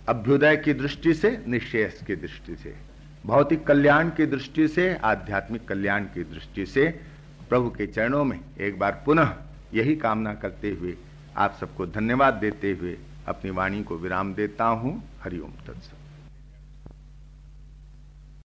अभ्युदय 0.07 0.57
की 0.57 0.73
दृष्टि 0.73 1.13
से 1.13 1.43
निश्चय 1.47 1.93
की 2.07 2.15
दृष्टि 2.15 2.55
से। 2.55 2.84
भौतिक 3.25 3.65
कल्याण 3.67 4.09
की 4.09 4.25
दृष्टि 4.25 4.67
से, 4.67 4.93
आध्यात्मिक 4.95 5.67
कल्याण 5.67 6.03
की 6.13 6.23
दृष्टि 6.23 6.65
से 6.65 6.87
प्रभु 7.49 7.69
के 7.69 7.87
चरणों 7.87 8.23
में 8.23 8.39
एक 8.59 8.79
बार 8.79 9.01
पुनः 9.05 9.33
यही 9.73 9.95
कामना 9.95 10.33
करते 10.33 10.71
हुए 10.71 10.95
आप 11.37 11.57
सबको 11.59 11.85
धन्यवाद 11.87 12.33
देते 12.33 12.71
हुए 12.71 12.97
अपनी 13.27 13.51
वाणी 13.51 13.83
को 13.83 13.97
विराम 13.97 14.33
देता 14.33 14.65
हूँ। 14.65 15.01
हरिओम 15.23 15.51
तत्सव 15.67 15.94